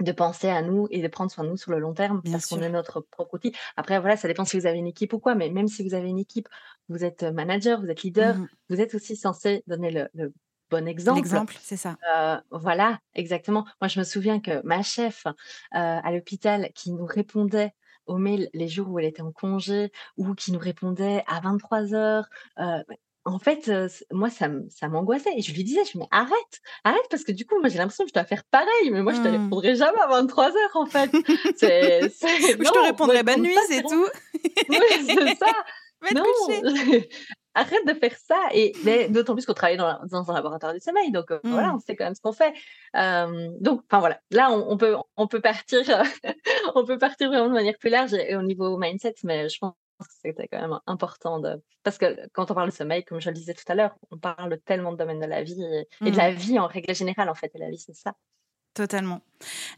[0.01, 2.31] de penser à nous et de prendre soin de nous sur le long terme Bien
[2.33, 3.53] parce qu'on est notre propre outil.
[3.75, 5.93] Après, voilà, ça dépend si vous avez une équipe ou quoi, mais même si vous
[5.93, 6.47] avez une équipe,
[6.87, 8.47] vous êtes manager, vous êtes leader, Mmh.
[8.69, 10.33] vous êtes aussi censé donner le, le
[10.69, 11.17] bon exemple.
[11.19, 11.97] L'exemple, c'est ça.
[12.15, 13.65] Euh, voilà, exactement.
[13.81, 15.31] Moi, je me souviens que ma chef euh,
[15.73, 17.73] à l'hôpital qui nous répondait
[18.09, 21.93] aux mails les jours où elle était en congé ou qui nous répondait à 23
[21.93, 22.27] heures.
[22.59, 22.83] euh,
[23.25, 24.47] en fait, euh, moi, ça,
[24.89, 25.31] m'angoissait.
[25.37, 27.77] Et je lui disais, je dis, mais arrête, arrête, parce que du coup, moi, j'ai
[27.77, 28.91] l'impression que je dois faire pareil.
[28.91, 29.31] Mais moi, je te Mmh.
[29.31, 31.11] répondrai jamais à 23 heures, en fait.
[32.63, 34.07] Je te répondrai me bonne nuit, c'est tout.
[34.69, 34.77] Oui,
[35.15, 35.51] c'est ça.
[36.11, 36.23] Non.
[37.53, 38.37] Arrête de faire ça.
[38.53, 38.73] Et
[39.09, 41.75] d'autant plus qu'on travaille dans, la- dans un laboratoire du sommeil, donc euh, voilà, Mmh.
[41.75, 42.53] on sait quand même ce qu'on fait.
[42.95, 45.81] Euh, donc, enfin voilà, là on, on peut on peut partir,
[46.75, 49.57] on peut partir vraiment de manière plus large et, et au niveau mindset, mais je
[49.59, 53.19] pense que c'était quand même important de parce que quand on parle de sommeil, comme
[53.21, 55.87] je le disais tout à l'heure, on parle tellement de domaines de la vie et,
[56.05, 56.35] et de la Mmh.
[56.35, 57.51] vie en règle générale en fait.
[57.55, 58.13] Et la vie, c'est ça.
[58.73, 59.21] Totalement.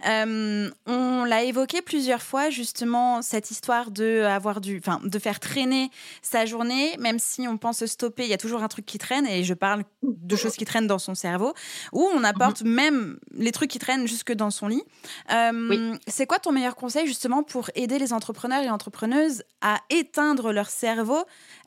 [0.08, 5.40] Euh, on l'a évoqué plusieurs fois, justement, cette histoire de, avoir du, enfin, de faire
[5.40, 8.98] traîner sa journée, même si on pense stopper, il y a toujours un truc qui
[8.98, 11.54] traîne, et je parle de choses qui traînent dans son cerveau,
[11.94, 14.84] ou on apporte même les trucs qui traînent jusque dans son lit.
[15.32, 16.00] Euh, Oui.
[16.08, 20.70] C'est quoi ton meilleur conseil, justement, pour aider les entrepreneurs et entrepreneuses à éteindre leur
[20.70, 21.24] cerveau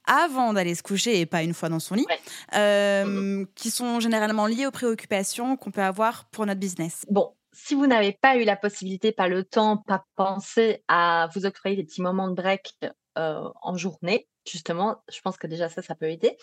[0.06, 2.20] avant d'aller se coucher et pas une fois dans son lit, Ouais.
[2.58, 7.74] euh, qui sont généralement liés aux préoccupations qu'on peut avoir pour notre business Bon, si
[7.74, 11.84] vous n'avez pas eu la possibilité, pas le temps, pas pensé à vous octroyer des
[11.84, 12.74] petits moments de break
[13.16, 16.36] euh, en journée, justement, je pense que déjà ça, ça peut aider.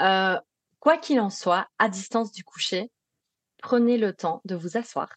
[0.00, 0.36] Euh,
[0.80, 2.90] quoi qu'il en soit, à distance du coucher,
[3.62, 5.08] prenez le temps de vous asseoir,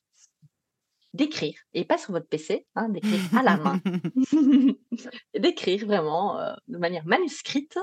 [1.13, 3.81] d'écrire, et pas sur votre PC, hein, d'écrire à la main,
[5.37, 7.77] d'écrire vraiment euh, de manière manuscrite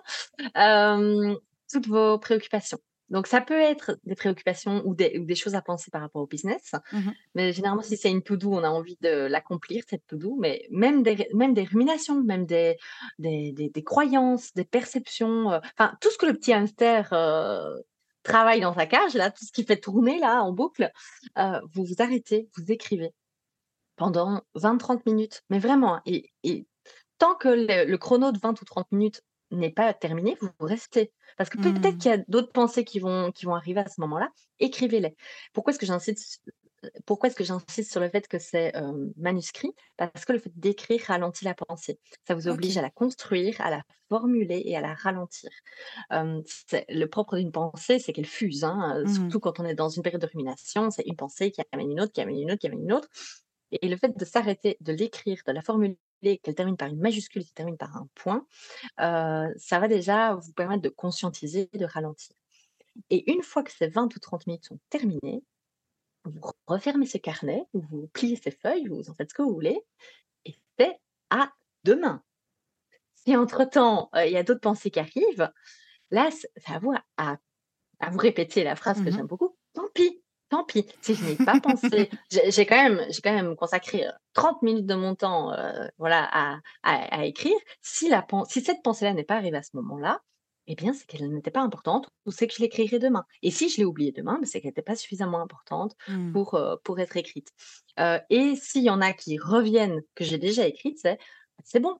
[0.56, 1.34] euh,
[1.70, 2.78] toutes vos préoccupations.
[3.10, 6.22] Donc, ça peut être des préoccupations ou des, ou des choses à penser par rapport
[6.22, 6.72] au business.
[6.92, 7.14] Mhm.
[7.34, 10.36] Mais généralement, si c'est une to-do, on a envie de l'accomplir, cette to-do.
[10.38, 12.76] Mais même des, même des ruminations, même des,
[13.18, 17.76] des, des, des croyances, des perceptions, euh, enfin, tout ce que le petit hamster euh,
[18.22, 20.90] travaille dans sa cage, là, tout ce qui fait tourner là en boucle,
[21.38, 23.12] euh, vous vous arrêtez, vous écrivez
[23.96, 25.42] pendant 20-30 minutes.
[25.50, 26.66] Mais vraiment, hein, et, et
[27.18, 31.12] tant que le, le chrono de 20 ou 30 minutes n'est pas terminé, vous restez.
[31.36, 31.98] Parce que peut-être Mm.
[31.98, 34.30] qu'il y a d'autres pensées qui vont, qui vont arriver à ce moment-là.
[34.60, 35.16] Écrivez-les.
[35.52, 36.42] Pourquoi est-ce que j'insiste
[37.06, 39.72] pourquoi est-ce que j'insiste sur le fait que c'est euh, manuscrit?
[39.96, 41.98] Parce que le fait d'écrire ralentit la pensée.
[42.26, 45.50] Ça vous oblige à la construire, à la formuler et à la ralentir.
[46.12, 46.42] Euh,
[46.88, 48.64] le propre d'une pensée, c'est qu'elle fuse.
[48.64, 49.14] hein, euh, Mhm.
[49.14, 52.00] Surtout quand on est dans une période de rumination, c'est une pensée qui amène une
[52.00, 53.08] autre, qui amène une autre, qui amène une autre.
[53.70, 55.98] Et le fait de s'arrêter, de l'écrire, de la formuler,
[56.42, 58.46] qu'elle termine par une majuscule, qui termine par un point,
[59.00, 62.34] euh, ça va déjà vous permettre de conscientiser, de ralentir.
[63.10, 65.42] Et une fois que ces 20 ou 30 minutes sont terminées,
[66.24, 69.52] vous refermez ce carnet, ou vous pliez ces feuilles, vous en faites ce que vous
[69.54, 69.80] voulez,
[70.46, 70.98] et c'est
[71.30, 71.52] à
[71.84, 72.22] demain.
[73.14, 75.50] Si entre-temps, euh, il y a d'autres pensées qui arrivent,
[76.10, 76.30] là,
[76.66, 77.38] à vous à,
[78.10, 79.16] vous répéter la phrase que Mhm.
[79.16, 79.56] j'aime beaucoup.
[79.74, 80.86] Tant pis, tant pis.
[81.02, 84.86] Si je n'ai pas pensé, j'ai quand même, j'ai quand même consacré euh, 30 minutes
[84.86, 87.56] de mon temps, euh, voilà, à, à- à écrire.
[87.82, 90.20] Si la, si cette pensée-là n'est pas arrivée à ce moment-là,
[90.70, 93.24] eh bien, c'est qu'elle n'était pas importante ou c'est que je l'écrirai demain.
[93.42, 96.32] Et si je l'ai oubliée demain, ben, c'est qu'elle n'était pas suffisamment importante Mm.
[96.32, 97.48] pour, euh, pour être écrite.
[97.98, 101.18] Euh, et s'il y en a qui reviennent que j'ai déjà écrites, c'est
[101.64, 101.96] c'est bon,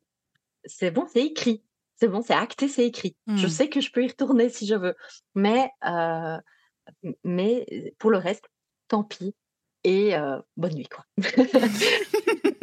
[0.65, 1.65] c'est bon, c'est écrit.
[1.97, 3.17] C'est bon, c'est acté, c'est écrit.
[3.27, 3.51] Je Mm.
[3.51, 4.95] sais que je peux y retourner si je veux.
[5.35, 6.37] Mais, euh,
[7.25, 8.45] mais euh, pour le reste,
[8.87, 9.35] tant pis.
[9.85, 10.13] Et
[10.57, 11.05] bonne nuit, quoi.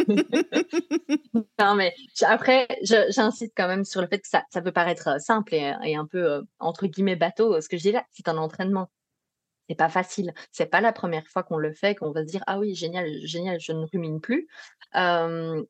[1.59, 5.19] non, mais après, j'insiste quand même sur le fait que ça, ça peut paraître euh,
[5.19, 7.55] simple et, et un peu, euh, entre guillemets, bateau.
[7.55, 8.91] euh, Ce que je dis là, c'est un entraînement.
[9.69, 10.33] C'est pas facile.
[10.51, 13.07] C'est pas la première fois qu'on le fait qu'on va se dire ah oui génial
[13.25, 14.47] génial je ne rumine plus.
[14.95, 15.63] Euh,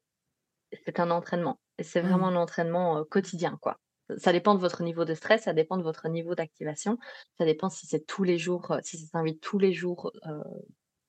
[0.85, 2.35] c'est un entraînement c'est vraiment Mm.
[2.35, 3.79] un entraînement quotidien quoi.
[4.17, 6.97] Ça dépend de votre niveau de stress, ça dépend de votre niveau d'activation,
[7.37, 10.43] ça dépend si c'est tous les jours, si ça s'invite tous les jours euh,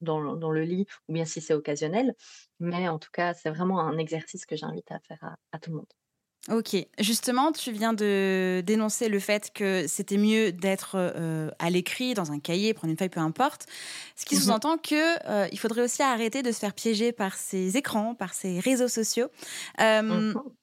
[0.01, 2.15] dans, le- dans le lit ou bien si c'est occasionnel.
[2.61, 5.71] Mais en tout cas, c'est vraiment un exercice que j'invite à faire à, à tout
[5.71, 5.87] le monde.
[6.49, 12.15] Ok, justement, tu viens de dénoncer le fait que c'était mieux d'être euh, à l'écrit,
[12.15, 13.67] dans un cahier, prendre une feuille, peu importe.
[14.15, 14.43] Ce qui Mhm.
[14.43, 18.33] sous-entend que euh, il faudrait aussi arrêter de se faire piéger par ces écrans, par
[18.33, 19.27] ces réseaux sociaux.
[19.81, 20.57] Euh, Mhm.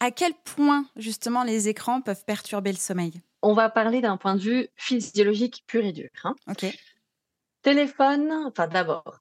[0.00, 3.22] À quel point, justement, les écrans peuvent perturber le sommeil?
[3.42, 6.10] On va parler d'un point de vue physiologique pur et dur.
[6.24, 6.34] hein.
[6.48, 6.64] Ok.
[7.66, 9.18] Téléphone, enfin d'abord,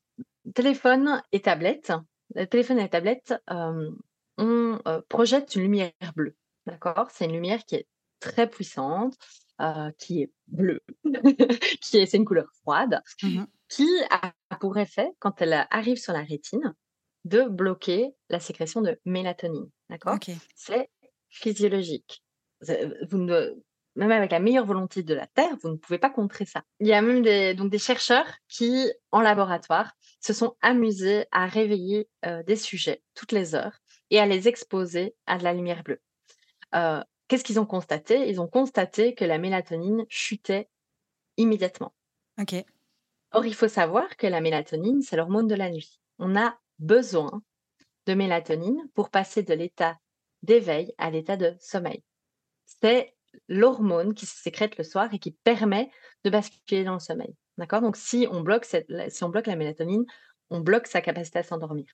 [0.54, 1.92] téléphone et tablette.
[2.36, 3.90] Le téléphone et la tablette, euh,
[4.38, 6.36] on euh, projette une lumière bleue.
[6.68, 7.10] D'accord?
[7.10, 7.88] C'est une lumière qui est
[8.20, 9.16] très puissante,
[9.62, 10.82] euh, qui est bleue,
[11.82, 13.48] qui est, c'est une couleur froide, Mhm.
[13.68, 16.76] qui a pour effet, quand elle arrive sur la rétine,
[17.24, 19.72] de bloquer la sécrétion de mélatonine.
[19.90, 20.20] D'accord?
[20.54, 20.92] C'est
[21.30, 22.24] physiologique.
[23.10, 23.56] Vous ne,
[23.96, 26.64] même avec la meilleure volonté de la Terre, vous ne pouvez pas contrer ça.
[26.80, 31.46] Il y a même des, donc des chercheurs qui, en laboratoire, se sont amusés à
[31.46, 33.80] réveiller euh, des sujets toutes les heures
[34.10, 36.02] et à les exposer à de la lumière bleue.
[36.76, 38.30] Euh, Qu'est-ce qu'ils ont constaté?
[38.30, 40.70] Ils ont constaté que la mélatonine chutait
[41.38, 41.94] immédiatement.
[42.40, 42.54] Ok.
[43.32, 46.00] Or, il faut savoir que la mélatonine, c'est l'hormone de la nuit.
[46.20, 47.42] On a besoin
[48.06, 49.98] de mélatonine pour passer de l'état
[50.44, 52.04] d'éveil à l'état de sommeil.
[52.66, 53.15] C'est
[53.48, 55.90] l'hormone qui se sécrète le soir et qui permet
[56.24, 57.36] de basculer dans le sommeil.
[57.58, 57.82] D'accord?
[57.82, 60.06] Donc, si on, bloque cette- si on bloque la mélatonine,
[60.50, 61.86] on bloque sa capacité à s'endormir.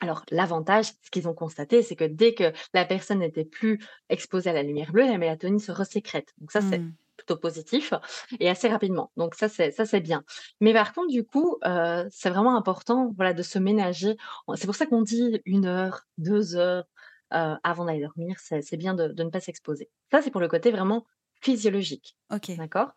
[0.00, 4.50] Alors, l'avantage, ce qu'ils ont constaté, c'est que dès que la personne n'était plus exposée
[4.50, 6.32] à la lumière bleue, la mélatonine se resécrète.
[6.38, 6.92] Donc, ça, c'est Hmm.
[7.16, 7.92] plutôt positif
[8.40, 9.12] et assez rapidement.
[9.16, 10.24] Donc ça c'est ça c'est bien.
[10.60, 14.16] Mais par contre du coup euh, c'est vraiment important voilà de se ménager.
[14.56, 16.84] C'est pour ça qu'on dit une heure, deux heures
[17.34, 18.36] euh, avant d'aller dormir.
[18.38, 19.90] C'est bien de, de ne pas s'exposer.
[20.10, 21.04] Ça c'est pour le côté vraiment
[21.40, 22.52] physiologique, Ok.
[22.56, 22.90] d'accord?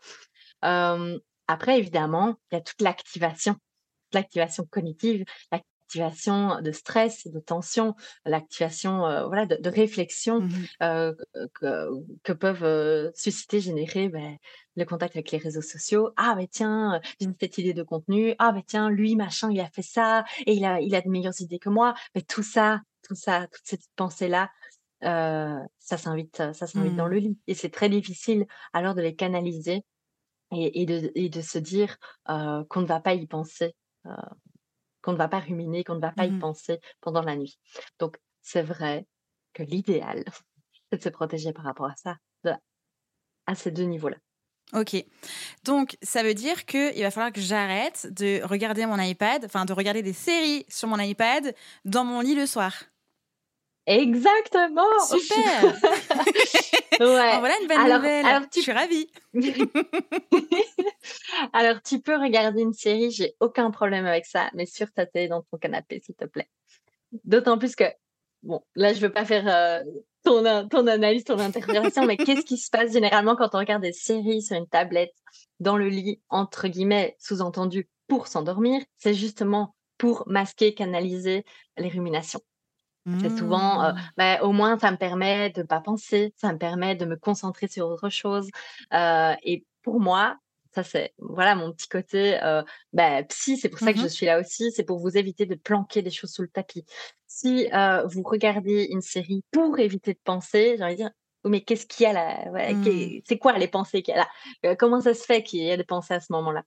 [0.63, 3.55] Euh, après évidemment il y a toute l'activation,
[4.13, 7.95] l'activation cognitive, l'activation de stress, de tension,
[8.25, 10.47] l'activation euh, voilà de, de réflexion
[10.81, 11.13] euh,
[11.53, 11.87] que,
[12.23, 14.37] que peuvent susciter, générer ben,
[14.75, 16.09] le contact avec les réseaux sociaux.
[16.17, 18.33] Ah, mais tiens, euh, j'ai cette idée de contenu.
[18.39, 21.09] Ah, mais tiens, lui, machin, il a fait ça et il a, il a de
[21.09, 21.93] meilleures idées que moi.
[22.15, 24.51] Mais tout ça, tout ça, toute cette pensée-là,
[25.03, 27.09] euh, ça s'invite, ça s'invite dans Hmm.
[27.09, 27.39] le lit.
[27.47, 29.83] Et c'est très difficile alors de les canaliser
[30.51, 31.97] et, et de, et de se dire
[32.29, 33.75] euh, qu'on ne va pas y penser,
[34.07, 34.11] euh,
[35.01, 36.39] qu'on ne va pas ruminer, qu'on ne va pas y Mhm.
[36.39, 37.59] penser pendant la nuit.
[37.99, 39.07] Donc, c'est vrai
[39.53, 40.23] que l'idéal,
[40.91, 42.53] c'est de se protéger par rapport à ça, de-
[43.47, 44.17] à ces deux niveaux-là.
[44.73, 44.95] Ok.
[45.63, 49.73] Donc, ça veut dire qu'il va falloir que j'arrête de regarder mon iPad, enfin de
[49.73, 52.73] regarder des séries sur mon iPad dans mon lit le soir.
[53.87, 55.63] Exactement Super
[56.99, 57.39] Ouais.
[57.39, 58.25] Voilà une bonne Alors- nouvelle.
[58.25, 59.09] alors, Je tu- suis ravie.
[61.53, 65.27] Alors, tu peux regarder une série, j'ai aucun problème avec ça, mais sur ta télé
[65.27, 66.49] dans ton canapé, s'il te plaît.
[67.23, 67.83] D'autant plus que,
[68.43, 69.83] bon, là, je veux pas faire euh,
[70.23, 73.81] ton, a- ton analyse, ton interprétation, mais qu'est-ce qui se passe généralement quand on regarde
[73.83, 75.13] des séries sur une tablette
[75.59, 78.81] dans le lit, entre guillemets, sous-entendu, pour s'endormir?
[78.97, 81.45] C'est justement pour masquer, canaliser
[81.77, 82.41] les ruminations.
[83.17, 84.09] C'est souvent, euh, Mmh.
[84.17, 87.67] bah, au moins, ça me permet de pas penser, ça me permet de me concentrer
[87.67, 88.49] sur autre chose.
[88.93, 90.37] Euh, et pour moi,
[90.73, 92.61] ça c'est, voilà, mon petit côté euh,
[92.93, 94.09] bah, psy, c'est pour ça que je Mhm.
[94.09, 96.85] suis là aussi, c'est pour vous éviter de planquer des choses sous le tapis.
[97.27, 97.67] Si
[98.11, 101.11] vous regardez une série pour éviter de penser, j'ai envie de dire,
[101.49, 102.51] mais qu'est-ce qu'il y a là?
[102.51, 103.21] Ouais, Mmh.
[103.27, 104.27] C'est quoi les pensées qu'il y a là?
[104.65, 106.63] Euh, Comment ça se fait qu'il y ait des pensées à ce moment-là?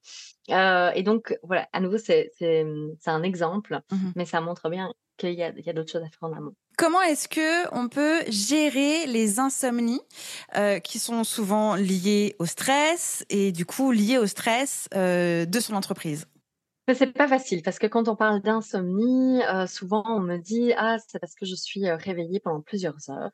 [0.50, 2.30] Euh, Et donc, voilà, à nouveau, c'est
[3.06, 4.12] un exemple, Mhm.
[4.16, 6.52] mais ça montre bien qu'il y a, a d'autres choses à faire en amont.
[6.76, 10.00] Comment est-ce que on peut gérer les insomnies
[10.56, 15.58] euh, qui sont souvent liées au stress et du coup liées au stress euh, de
[15.58, 16.26] son entreprise?
[16.94, 20.96] C'est pas facile parce que quand on parle d'insomnie, euh, souvent on me dit ah
[21.06, 23.30] c'est parce que je suis réveillée pendant plusieurs heures.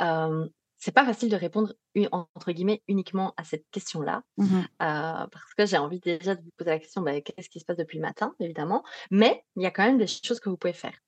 [0.00, 1.74] Euh, c'est pas facile de répondre
[2.10, 6.70] entre guillemets uniquement à cette question-là euh, parce que j'ai envie déjà de vous poser
[6.70, 9.70] la question bah, qu'est-ce qui se passe depuis le matin évidemment, mais il y a
[9.70, 10.98] quand même des choses que vous pouvez faire.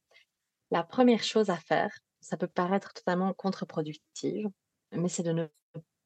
[0.70, 4.48] La première chose à faire, ça peut paraître totalement contre-productive,
[4.92, 5.46] mais c'est de ne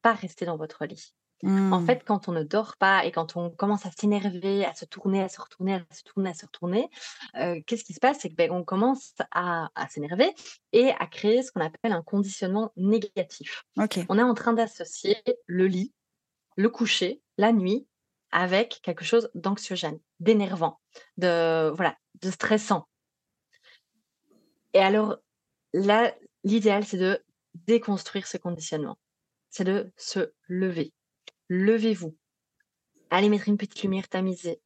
[0.01, 1.13] pas rester dans votre lit.
[1.41, 1.85] En Mm.
[1.85, 5.21] fait, quand on ne dort pas et quand on commence à s'énerver, à se tourner,
[5.23, 6.89] à se retourner, à se tourner, à se retourner,
[7.35, 8.17] euh, qu'est-ce qui se passe?
[8.19, 10.33] C'est qu'on commence à, à s'énerver
[10.73, 13.63] et à créer ce qu'on appelle un conditionnement négatif.
[14.09, 15.93] On est en train d'associer le lit,
[16.57, 17.87] le coucher, la nuit
[18.31, 20.81] avec quelque chose d'anxiogène, d'énervant,
[21.17, 22.87] de voilà, de stressant.
[24.73, 25.17] Et alors
[25.73, 27.23] là, l'idéal, c'est de
[27.53, 28.97] déconstruire ce conditionnement.
[29.49, 30.93] C'est de se lever.
[31.49, 32.15] Levez-vous.
[33.09, 34.61] Allez mettre une petite lumière tamisée.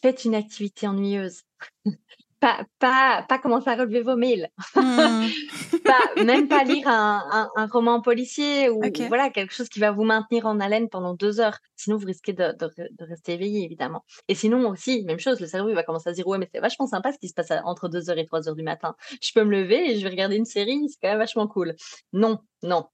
[0.00, 1.42] Faites une activité ennuyeuse.
[2.40, 4.48] pas, pas, pas commencer à relever vos mails.
[4.76, 5.26] Hmm.
[5.84, 9.90] pas, même pas lire un, un, un roman policier ou voilà quelque chose qui va
[9.90, 11.58] vous maintenir en haleine pendant deux heures.
[11.74, 14.04] Sinon, vous risquez de, de, de rester éveillé, évidemment.
[14.28, 16.48] Et sinon aussi, même chose, le cerveau il va commencer à se dire ouais, mais
[16.54, 18.62] c'est vachement sympa ce qui se passe à- entre deux heures et trois heures du
[18.62, 18.94] matin.
[19.20, 21.74] Je peux me lever et je vais regarder une série, c'est quand même vachement cool.
[22.12, 22.86] Non, non.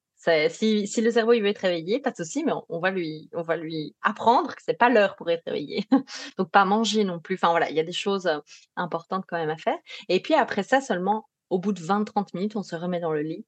[0.48, 2.90] Si, si le cerveau il veut être réveillé, pas de souci, mais on, on va
[2.90, 5.84] lui, on va lui apprendre que c'est pas l'heure pour être réveillé.
[6.38, 7.34] Donc pas manger non plus.
[7.34, 8.38] Enfin voilà, il y a des choses euh,
[8.76, 9.76] importantes quand même à faire.
[10.08, 13.20] Et puis après ça, seulement au bout de 20-30 minutes, on se remet dans le
[13.20, 13.46] lit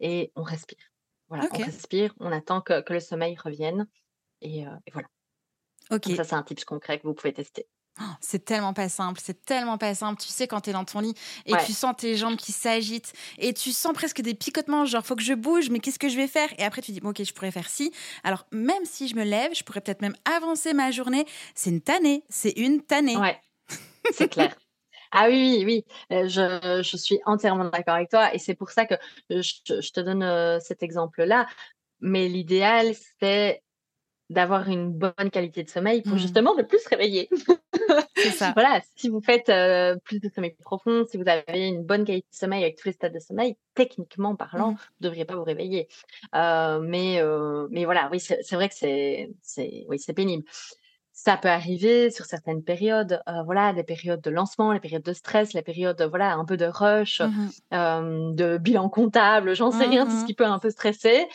[0.00, 0.78] et on respire.
[1.28, 3.88] Voilà, on respire, on attend que, que le sommeil revienne.
[4.42, 5.08] Et, euh, et voilà.
[5.90, 7.66] Donc ça, c'est un tips concret que vous pouvez tester.
[8.00, 10.20] Oh, C'est tellement pas simple, c'est tellement pas simple.
[10.20, 11.64] Tu sais, quand t'es dans ton lit et Ouais.
[11.64, 15.22] tu sens tes jambes qui s'agitent et tu sens presque des picotements, genre faut que
[15.22, 16.48] je bouge, mais qu'est-ce que je vais faire?
[16.58, 17.92] Et après, tu dis, bon, ok, je pourrais faire ci.
[18.24, 21.26] Alors, même si je me lève, je pourrais peut-être même avancer ma journée.
[21.54, 23.16] C'est une tannée, c'est une tannée.
[23.16, 23.38] Ouais,
[24.10, 24.56] c'est clair.
[25.12, 25.84] Ah oui, oui, oui.
[26.16, 28.34] Euh, je, je suis entièrement d'accord avec toi.
[28.34, 28.94] Et c'est pour ça que
[29.30, 31.46] je, te- je te donne euh, cet exemple-là.
[32.00, 33.62] Mais l'idéal, c'est
[34.32, 36.18] d'avoir une bonne qualité de sommeil pour Mhm.
[36.18, 37.28] justement ne plus se réveiller.
[38.16, 38.52] C'est ça.
[38.54, 42.26] Voilà, si vous faites euh, plus de sommeil profond, si vous avez une bonne qualité
[42.30, 44.76] de sommeil avec tous les stades de sommeil, techniquement parlant, Mhm.
[44.76, 45.88] vous ne devriez pas vous réveiller.
[46.34, 49.30] Euh, mais, euh, mais voilà, oui, c'est vrai que c'est
[49.88, 50.44] oui, pénible.
[51.14, 55.52] Ça peut arriver sur certaines périodes, voilà, des périodes de lancement, les périodes de stress,
[55.52, 60.18] les périodes, voilà, un peu de rush, euh, de bilan comptable, j'en sais rien, tout
[60.18, 61.26] ce qui peut un peu stresser,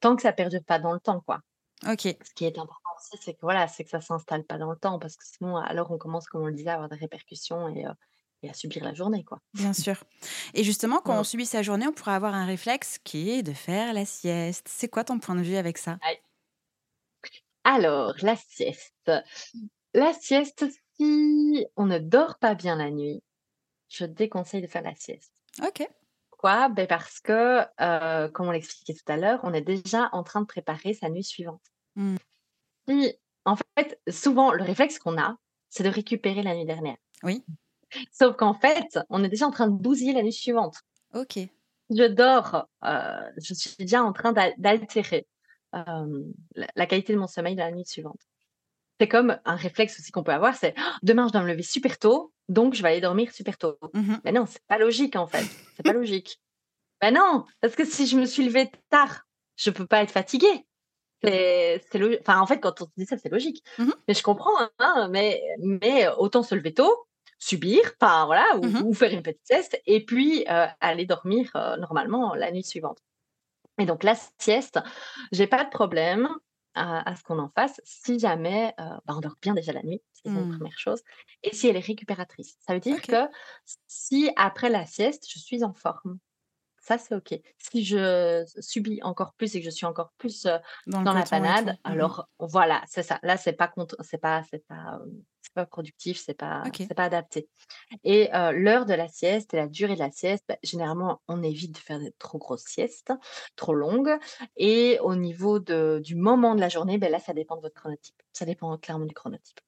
[0.00, 1.40] tant que ça perdure pas dans le temps, quoi.
[1.86, 2.02] Ok.
[2.02, 4.76] Ce qui est important aussi, c'est que voilà, c'est que ça s'installe pas dans le
[4.76, 7.68] temps, parce que sinon, alors on commence, comme on le disait, à avoir des répercussions
[7.68, 7.92] et, euh,
[8.42, 9.40] et à subir la journée, quoi.
[9.54, 10.02] Bien sûr.
[10.54, 13.52] Et justement, quand on subit sa journée, on pourrait avoir un réflexe qui est de
[13.52, 14.66] faire la sieste.
[14.68, 15.98] C'est quoi ton point de vue avec ça?
[17.64, 19.12] Alors, la sieste.
[19.94, 23.22] La sieste, si on ne dort pas bien la nuit,
[23.88, 25.32] je déconseille de faire la sieste.
[25.62, 25.88] Ok.
[26.38, 26.68] Pourquoi?
[26.68, 30.40] Ben Parce que, euh, comme on l'expliquait tout à l'heure, on est déjà en train
[30.40, 31.62] de préparer sa nuit suivante.
[31.96, 32.14] Mm.
[32.88, 33.12] Si,
[33.44, 35.36] en fait, souvent, le réflexe qu'on a,
[35.68, 36.96] c'est de récupérer la nuit dernière.
[37.24, 37.44] Oui.
[38.12, 40.76] Sauf qu'en fait, on est déjà en train de bousiller la nuit suivante.
[41.12, 41.40] Ok.
[41.90, 45.26] je dors, euh, je suis déjà en train d'al- d'altérer
[45.74, 46.22] euh,
[46.54, 48.20] la, la qualité de mon sommeil de la nuit suivante.
[49.00, 51.62] C'est comme un réflexe aussi qu'on peut avoir, c'est Ah, demain je dois me lever
[51.62, 53.78] super tôt, donc je vais aller dormir super tôt.
[53.94, 54.20] Mhm.
[54.24, 55.44] Mais non, c'est pas logique en fait.
[55.76, 56.40] C'est pas logique.
[57.00, 59.22] Ben non, parce que si je me suis levée tard,
[59.56, 60.66] je peux pas être fatiguée.
[61.22, 61.80] C'est.
[62.20, 63.64] Enfin, en fait, quand on se dit ça, c'est logique.
[63.78, 63.92] Mhm.
[64.08, 67.06] Mais je comprends, hein, mais, mais autant se lever tôt,
[67.38, 68.82] subir, enfin voilà, ou, Mhm.
[68.84, 72.98] ou faire une petite sieste, et puis euh, aller dormir euh, normalement la nuit suivante.
[73.78, 74.80] Et donc la sieste,
[75.32, 76.28] j'ai pas de problème
[76.78, 79.82] à, à ce qu'on en fasse si jamais euh, bah, on dort bien déjà la
[79.82, 80.48] nuit, c'est une Mm.
[80.48, 81.02] première chose,
[81.42, 82.56] et si elle est récupératrice.
[82.60, 83.28] Ça veut dire que
[83.86, 86.18] si après la sieste, je suis en forme,
[86.88, 87.38] ça c'est ok.
[87.58, 91.66] Si je subis encore plus et que je suis encore plus euh, Dans, la panade,
[91.66, 91.76] Mhm.
[91.84, 93.18] alors voilà, c'est ça.
[93.22, 95.06] Là, c'est pas contre, c'est pas, c'est pas, euh,
[95.42, 97.48] c'est pas productif, c'est pas, c'est pas adapté.
[98.04, 101.42] Et euh, l'heure de la sieste et la durée de la sieste, bah, généralement, on
[101.42, 103.12] évite de faire des trop grosses siestes,
[103.54, 104.16] trop longues.
[104.56, 107.74] Et au niveau de, du moment de la journée, ben là, ça dépend de votre
[107.74, 108.16] chronotype.
[108.32, 109.60] Ça dépend clairement du chronotype.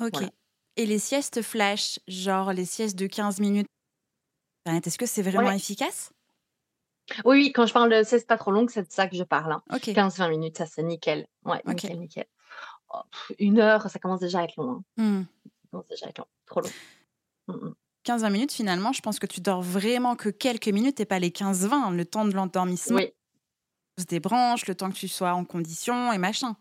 [0.00, 0.12] Ok.
[0.14, 0.30] Voilà.
[0.76, 3.68] Et les siestes flash, genre les siestes de 15 minutes,
[4.66, 5.56] est-ce que c'est vraiment Ouais.
[5.56, 6.10] efficace?
[7.24, 9.24] Oui, oui, quand je parle de sieste pas trop longue, c'est de ça que je
[9.24, 9.52] parle.
[9.52, 9.62] hein.
[9.72, 9.88] Ok.
[9.88, 11.26] 15-20 minutes, ça c'est nickel.
[11.44, 12.26] Ouais, nickel, nickel.
[12.94, 14.82] Oh, pff, une heure, ça commence déjà à être long.
[14.98, 15.02] hein.
[15.02, 15.22] Hmm.
[15.44, 16.26] Ça commence déjà à être long.
[16.46, 16.70] Trop long.
[17.48, 17.74] Mm, mm.
[18.06, 21.30] 15-20 minutes, finalement, je pense que tu dors vraiment que quelques minutes et pas les
[21.30, 23.12] 15-20, le temps de l'endormissement, Oui.
[24.08, 26.56] des branches, le temps que tu sois en condition et machin.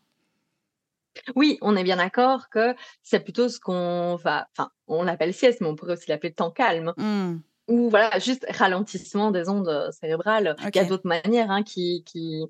[1.36, 5.62] Oui, on est bien d'accord que c'est plutôt ce qu'on va, enfin, on l'appelle sieste,
[5.62, 7.38] mais on pourrait aussi l'appeler temps calme, Hmm.
[7.68, 10.56] Ou voilà, juste ralentissement des ondes euh, cérébrales.
[10.60, 12.44] Il y a d'autres manières hein, qui, qui,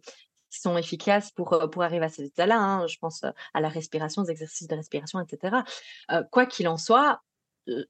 [0.50, 2.58] qui sont efficaces pour, euh, pour arriver à cet état-là.
[2.58, 2.88] hein.
[2.88, 5.58] Je pense euh, à la respiration, aux exercices de respiration, etc.
[6.12, 7.22] Euh, quoi qu'il en soit,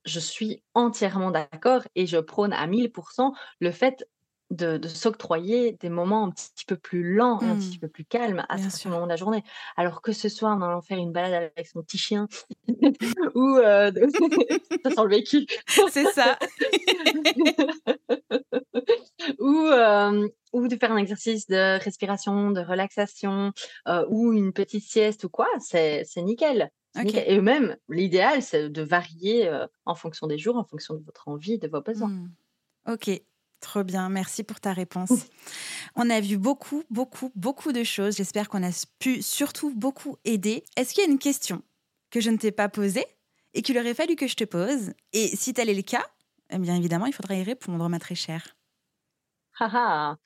[0.06, 4.08] je suis entièrement d'accord et je prône à 1000% le fait
[4.52, 8.06] de, de s'octroyer des moments un petit peu plus lents et un petit peu plus
[8.06, 8.92] calmes à Bien certains sûr.
[8.92, 9.44] moments de la journée.
[9.78, 12.28] Alors que ce soit en allant faire une balade avec son petit chien
[13.36, 14.02] ou euh, de-
[14.84, 15.46] ça sent le vécu
[15.90, 16.38] C'est ça.
[19.40, 23.52] ou, euh, ou de faire un exercice de respiration, de relaxation,
[23.88, 26.70] euh, ou une petite sieste ou quoi, c'est nickel.
[27.26, 31.28] Et même, l'idéal, c'est de varier euh, en fonction des jours, en fonction de votre
[31.28, 32.10] envie, de vos besoins.
[32.10, 32.30] Hmm.
[32.88, 33.10] Ok,
[33.64, 34.10] trop bien.
[34.10, 35.10] Merci pour ta réponse.
[35.96, 38.18] On a vu beaucoup, beaucoup, beaucoup de choses.
[38.18, 40.64] J'espère qu'on a pu surtout beaucoup aider.
[40.78, 41.64] Est-ce qu'il y a une question
[42.12, 43.06] que je ne t'ai pas posée
[43.56, 44.94] et qu'il aurait fallu que je te pose?
[45.14, 46.06] Et si tel est le cas,
[46.52, 48.56] eh bien évidemment, il faudra y répondre, ma très chère.
[49.60, 50.18] Ah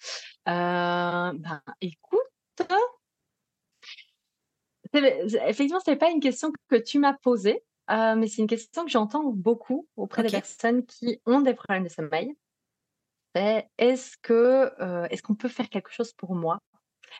[0.45, 1.33] ah.
[1.33, 2.19] ben, écoute,
[4.93, 8.91] effectivement, ce n'est pas une question que tu m'as posée, mais c'est une question que
[8.91, 12.35] j'entends beaucoup auprès des personnes qui ont des problèmes de sommeil.
[13.35, 14.71] Est-ce que
[15.09, 16.59] est-ce qu'on peut faire quelque chose pour moi?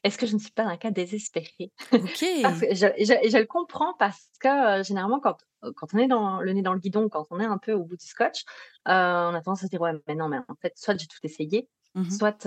[0.04, 1.72] Est-ce que je ne suis pas dans un cas désespéré?
[1.92, 2.22] Ok.
[2.22, 5.38] je, le comprends parce que généralement, quand,
[5.76, 7.84] quand on est dans le nez dans le guidon, quand on est un peu au
[7.84, 8.44] bout du scotch,
[8.86, 11.20] on a tendance à se dire ouais, mais non, mais en fait, soit j'ai tout
[11.24, 12.44] essayé, mmh soit,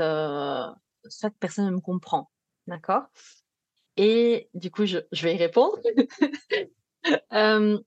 [1.08, 2.30] soit personne ne me comprend.
[2.66, 3.04] D'accord?
[3.96, 5.76] Et du coup, je, je vais y répondre.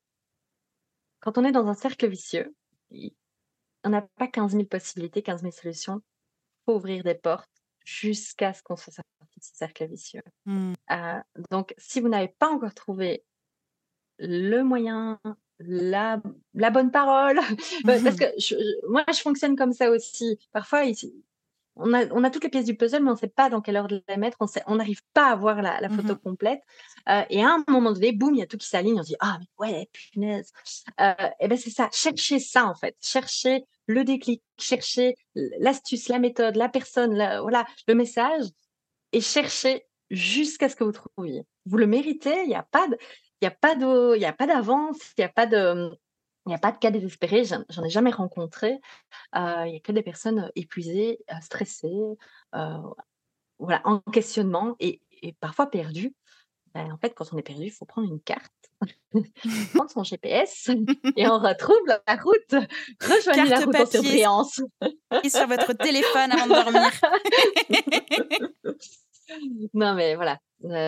[1.24, 2.54] quand on est dans un cercle vicieux,
[3.84, 6.02] on n'a pas 15 000 possibilités, 15 000 solutions.
[6.02, 7.50] Il faut ouvrir des portes
[7.86, 10.24] jusqu'à ce qu'on soit sorti de ce cercle vicieux.
[10.46, 10.74] Mmh.
[10.92, 11.20] Euh,
[11.52, 13.24] donc, si vous n'avez pas encore trouvé
[14.20, 15.20] le moyen,
[15.60, 16.22] la,
[16.54, 17.40] la bonne parole,
[17.86, 20.40] parce que moi, je fonctionne comme ça aussi.
[20.52, 21.14] Parfois, ici,
[21.76, 23.62] on a, on a toutes les pièces du puzzle, mais on ne sait pas dans
[23.62, 24.38] quelle ordre les mettre.
[24.68, 26.62] On n'arrive pas à voir la, mmh photo complète.
[27.10, 29.00] Euh, et à un moment donné, boum, il y a tout qui s'aligne.
[29.00, 30.52] On se dit ah mais ouais, punaise.
[31.02, 31.90] Euh, et ben c'est ça.
[31.92, 32.96] Cherchez ça en fait.
[33.02, 34.42] Cherchez le déclic.
[34.60, 35.16] Cherchez
[35.60, 38.46] l'astuce, la méthode, la personne, voilà, le message,
[39.12, 41.46] et cherchez jusqu'à ce que vous trouviez.
[41.66, 42.44] Vous le méritez.
[42.44, 42.98] Il n'y a pas de,
[43.42, 44.98] il y a pas d'avance.
[45.18, 45.90] Il n'y a pas de
[46.46, 48.80] il n'y a pas de cas désespérés, j'en ai jamais rencontré.
[49.36, 52.18] Euh, il n'y a que des personnes épuisées, stressées,
[52.52, 55.02] voilà, en questionnement et,
[55.40, 56.14] parfois perdues.
[56.74, 58.52] Ben, en fait, quand on est perdu, il faut prendre une carte,
[59.76, 60.70] prendre son GPS
[61.18, 62.56] et on retrouve la route.
[63.02, 64.62] Rejoignez la route en surbrillance.
[65.24, 66.92] et sur votre téléphone avant de dormir.
[69.74, 70.40] non, mais voilà.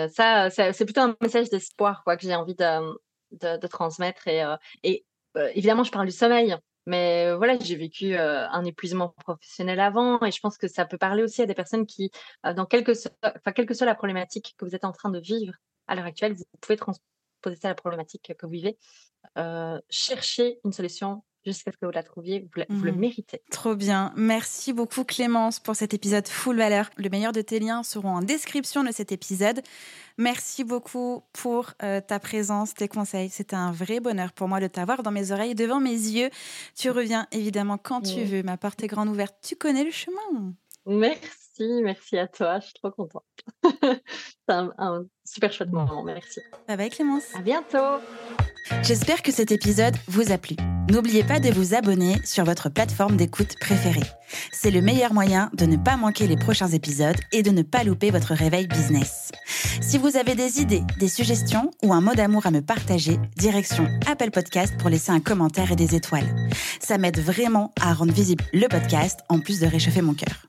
[0.10, 4.28] ça, c'est plutôt un message d'espoir quoi, que j'ai envie de, de, transmettre.
[4.28, 4.44] Et,
[4.84, 5.06] et
[5.38, 6.56] euh, évidemment, je parle du sommeil,
[6.86, 10.86] mais euh, voilà, j'ai vécu euh, un épuisement professionnel avant et je pense que ça
[10.86, 12.12] peut parler aussi à des personnes qui,
[12.44, 15.54] dans quelque enfin, quelle que soit la problématique que vous êtes en train de vivre
[15.88, 18.78] à l'heure actuelle, vous pouvez transposer ça à la problématique que vous vivez.
[19.90, 22.48] cherchez une solution jusqu'à ce que vous la trouviez.
[22.70, 23.42] Vous, le mmh méritez.
[23.52, 24.12] Trop bien.
[24.16, 26.90] Merci beaucoup Clémence pour cet épisode full valeur.
[26.98, 29.62] Le meilleur de tes liens seront en description de cet épisode.
[30.18, 33.30] Merci beaucoup pour euh, ta présence, tes conseils.
[33.30, 36.30] C'était un vrai bonheur pour moi de t'avoir dans mes oreilles, devant mes yeux.
[36.76, 38.44] Tu reviens évidemment quand tu veux.
[38.44, 39.36] Ma porte est grande ouverte.
[39.42, 40.54] Tu connais le chemin.
[41.58, 42.60] Merci, merci à toi.
[42.60, 43.24] Je suis trop contente.
[43.64, 46.03] C'est un, un, super chouette moment.
[46.03, 46.41] Merci.
[46.68, 47.24] Bye bye Clémence?
[47.36, 48.01] À bientôt.
[48.84, 50.56] J'espère que cet épisode vous a plu.
[50.89, 54.03] N'oubliez pas de vous abonner sur votre plateforme d'écoute préférée.
[54.51, 57.84] C'est le meilleur moyen de ne pas manquer les prochains épisodes et de ne pas
[57.84, 59.32] louper votre réveil business.
[59.82, 63.88] Si vous avez des idées, des suggestions ou un mot d'amour à me partager, direction
[64.08, 66.36] Apple Podcast pour laisser un commentaire et des étoiles.
[66.80, 70.47] Ça m'aide vraiment à rendre visible le podcast en plus de réchauffer mon cœur.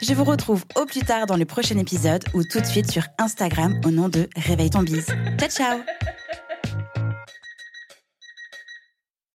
[0.00, 3.04] Je vous retrouve au plus tard dans le prochain épisode ou tout de suite sur
[3.18, 5.06] Instagram au nom de Réveille ton bise.
[5.38, 5.78] Ciao ciao